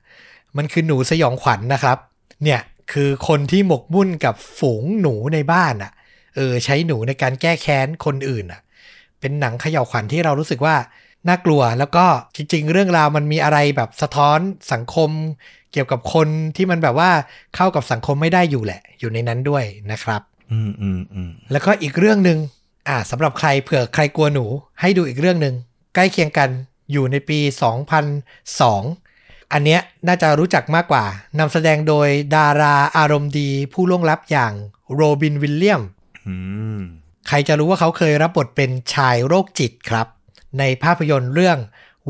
[0.56, 1.98] มันคือหนูสยองขวัญนะครับ
[2.44, 2.60] เนี่ย
[2.92, 5.92] คือคนที่หมกมุ่นกับฝูงหนูในบ้านอะ
[6.36, 8.60] เออใช้หนูในการแก้แค้นคนอื่นอะ
[9.20, 10.76] เป็นหนังเขย่าวขวัญที่เรารู้สึกว่า
[11.28, 12.04] น่ากลัวแล้วก็
[12.36, 14.38] จริง ๆ เรื่องราวมันมีอะไรแบบสะท้อน
[14.72, 15.10] สังคม
[15.72, 17.10] เกี่ยวกับคนที่มันแบบว่า
[17.56, 22.38] เข้ากับสังคมไม่ได้อยู่แหละ อยู่ในนั้นด้วยนะครับ อืมอืมอืมแล้วก็อีกเรื่องหนึ่ง
[22.88, 24.44] อ่าสำหรับใครเผื่อใครกลัวหนู
[24.80, 25.54] ให้ดูอีกเรื่องหนึ่ง
[25.94, 26.50] ใกล้เคียงกัน
[26.92, 27.38] อยู่ในปี
[28.66, 31.04] 2002 อันเนี้ยน่าจะรู้จักมากกว่า
[31.38, 34.52] นำแสดงโดยดาราอารมณ์ดีผู้ล่วงลับอย่าง
[34.94, 35.82] โรบินวิลเลียม
[36.26, 36.34] อื
[36.78, 36.80] ม
[37.28, 40.06] ใครจะรู้ว่าเขาเคยรับบทเป็นชายโรคจิตครับ
[40.58, 41.58] ในภาพยนตร์เรื่อง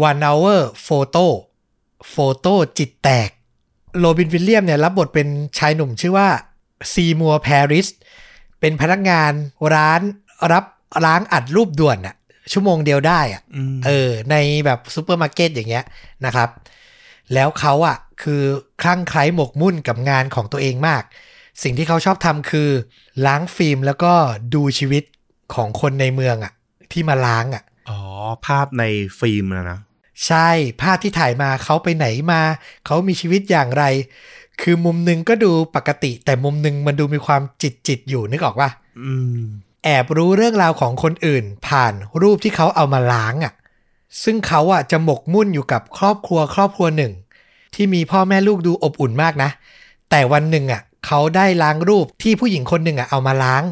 [0.08, 1.26] One Hour Photo
[2.10, 3.30] โฟโต้จิตแตก
[3.98, 5.28] โรบินวิลเลียมเนี่ยรับบทเป็น
[5.58, 6.28] ชายหนุ่มชื่อว่า
[6.92, 7.86] ซีมัวแพริส
[8.60, 9.32] เป็นพนักงาน
[9.74, 10.00] ร้าน
[10.52, 10.64] รับ
[11.04, 12.14] ล้างอัดรูปด่วนอะ
[12.52, 15.84] ชั่วโมงเดียวได้อะอืมเออ ในแบบซูเปอร์มาร์เก็ตอย่างเงี้ย
[16.26, 16.48] นะครับ
[17.34, 18.42] แล้วเขาอะคือ
[18.82, 21.02] คลั่งไคล้หมกมุ่นกับงานของตัวเองมาก
[21.62, 22.68] สิ่งที่เขาชอบทำคือ
[23.26, 24.12] ล้างฟิล์มแล้วก็
[24.54, 25.04] ดูชีวิต
[25.54, 26.52] ของคนในเมืองอะ
[26.92, 27.77] ที่มาล้างอะอ๋อ
[28.46, 28.84] ภาพใน
[29.18, 29.78] ฟิล์มนะนะ
[30.26, 30.48] ใช่
[30.82, 32.42] ภาพที่ถ่ายมาเขาไปไหนมา
[32.86, 33.84] เขามีชีวิตอย่างไร
[34.62, 38.70] คือมุมหนึ่งก็ดูปกติ แต่มุมหนึ่งมันดูมีความจิตจิตๆอยู่นึกออกปะ
[39.04, 39.40] อืม
[39.84, 43.52] แอบรู้เรื่องราวของคนอื่น ผ่านรูปที่เขาเอามาล้างอะ่ะ
[44.24, 47.12] ซึ่งเขาอะจะหมกมุ่นอยู่กับครอบครัวครอบครัวหนึ่ง
[47.74, 49.50] ที่มีพ่อแม่ลูกดูอบอุ่นมากนะ
[50.10, 53.62] แต่วันหนึ่งอะเขาได้ล้างรูปที่ผู้หญิงคนหนึ่งอะเอามาล้าง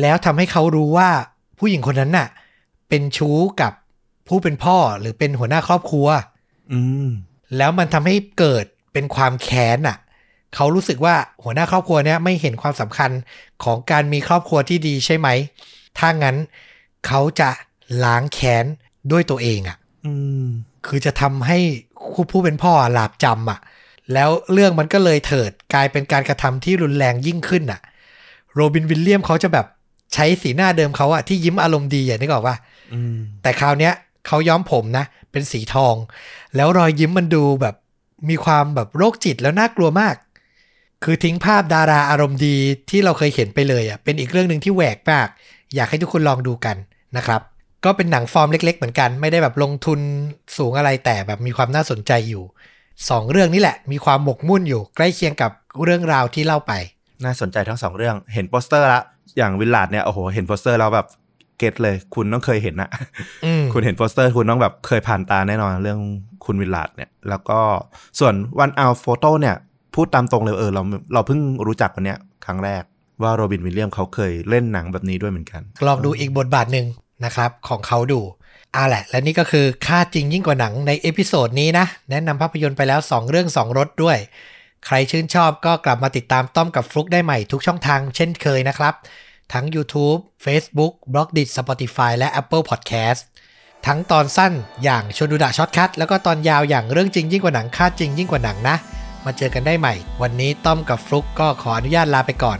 [0.00, 1.10] แล้วทำให้เขารู้ว่า
[1.58, 2.28] ผู้หญิงคนนั้นน่ะ
[2.88, 3.72] เป็นชู้กับ
[4.28, 6.06] ผู้เป็นพ่อหรือเป็นหัวหน้าครอบครัว
[6.72, 7.08] อืม
[7.56, 9.98] แล้วมันทำให้เกิดเป็นความแค้นอะ
[10.54, 11.14] เขารู้สึกว่า
[11.44, 13.10] หัวหน้าครอบครัวเนี้ยไม่เห็นความสำคัญ
[13.64, 15.28] ของการมีครอบครัวที่ดีใช่ไหม
[15.98, 16.36] ถ้างั้น
[17.06, 17.50] เขาจะ
[18.04, 18.64] ล้างแค้น
[19.12, 19.76] ด้วยตัวเองอะ
[20.06, 20.14] อื
[20.44, 20.46] ม
[20.86, 21.58] คือจะทำให้
[22.30, 23.60] ผู้เป็นพ่อหลาบจำอะ
[24.12, 27.80] แล้วเรื่องมันก็เลยเถิดกลายเป็นการกระทำที่รุนแรงยิ่งขึ้นอะ
[28.54, 29.66] โรบินวิลเลียมเขาจะแบบ
[30.14, 32.56] ใช้สีหน้าเดิมเขาอะที่ยิ้มอารมณ์ดีอย่างนี้กออกว่า
[32.92, 33.94] อืมแต่คราวเนี้ย
[34.28, 35.94] เขาย้อมผมนะ เป็นสีทอง
[36.56, 37.74] แล้วรอยยิ้มมันดูแบบ
[38.28, 40.14] มีความแบบโรคจิตแล้วน่ากลัวมาก
[41.04, 42.56] คือทิ้งภาพดาราอารมณ์ดี
[42.90, 45.28] ที่เราเคยเห็นไปเลยอะเป็นอีกเรื่องหนึ่งที่แหวกมาก
[45.74, 46.76] อยากให้ทุกคนลองดูกัน
[47.16, 47.40] นะครับ
[47.84, 50.00] ก็เป็นหนังฟอร์มเล็ก ๆ เหมือนกัน ไม่ได้แบบลงทุน
[50.56, 52.42] สูงอะไรแต่แบบมีความน่าสนใจอยู่
[53.10, 55.50] สองเรื่องนี้แหละ มีความหมกมุ่นอยู่ ใกล้เคียงกับ
[55.84, 56.72] เรื่องราวที่เล่าไป
[57.24, 59.00] น่าสนใจทั้งสองเรื่องเห็นโปสเตอร์ละ
[59.36, 61.06] อย่าง Willard เนี่ยโอ้โหเห็นโปสเตอร์แล้วแบบ
[61.58, 62.90] get เลย คุณต้องเคยเห็นนะ
[63.44, 66.00] อืมคุณเห็นโปสเตอร์คุณต้องแบบเคยผ่านตาแน่นอนเรื่อง
[66.44, 67.60] คุณ Willard เนี่ย แล้วก็
[68.18, 69.56] ส่วน One Hour Photo เนี่ย
[69.94, 70.82] พูดตามตรงเลยเออเรา
[71.14, 72.82] เราเพิ่งรู้จักวันเนี้ยครั้งแรก
[73.22, 76.86] ว่าโรบินวิลเลียมเขาเคยเล่นหนังแบบนี้ด้วยเหมือนกัน ลองดูอีกบทบาทหนึ่ง
[77.24, 78.20] นะครับ ของเขาดู
[78.74, 84.18] อ่าแหละ และนี่ก็คือฆาตจริงยิ่งกว่าหนังใน episode นี้นะ แนะนำภาพยนตร์ไปแล้ว 2 เรื่อง 2รสด้วย
[84.86, 88.94] ใครชื่นชอบก็กลับมาติดตามต้อมกับฟลุกได้ใหม่ทุกช่องทางเช่นเคยนะครับ
[89.52, 93.20] ทั้ง YouTube Facebook b l o g d i t Spotify และ Apple Podcast
[93.86, 94.52] ทั้งตอนสั้น
[94.84, 98.76] อย่างชวนดู the shortcut แล้วก็ตอนยาวอย่างเรื่องจริงยิ่งกว่าหนังฆาตจริงยิ่งกว่าหนังนะ
[99.24, 102.58] มาเจอกันได้ใหม่ วันนี้ต้อมกับฟลุกก็ขออนุญาตลาไปก่อน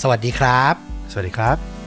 [0.00, 0.74] สวัสดีครับ
[1.10, 1.79] สวัสดีครับ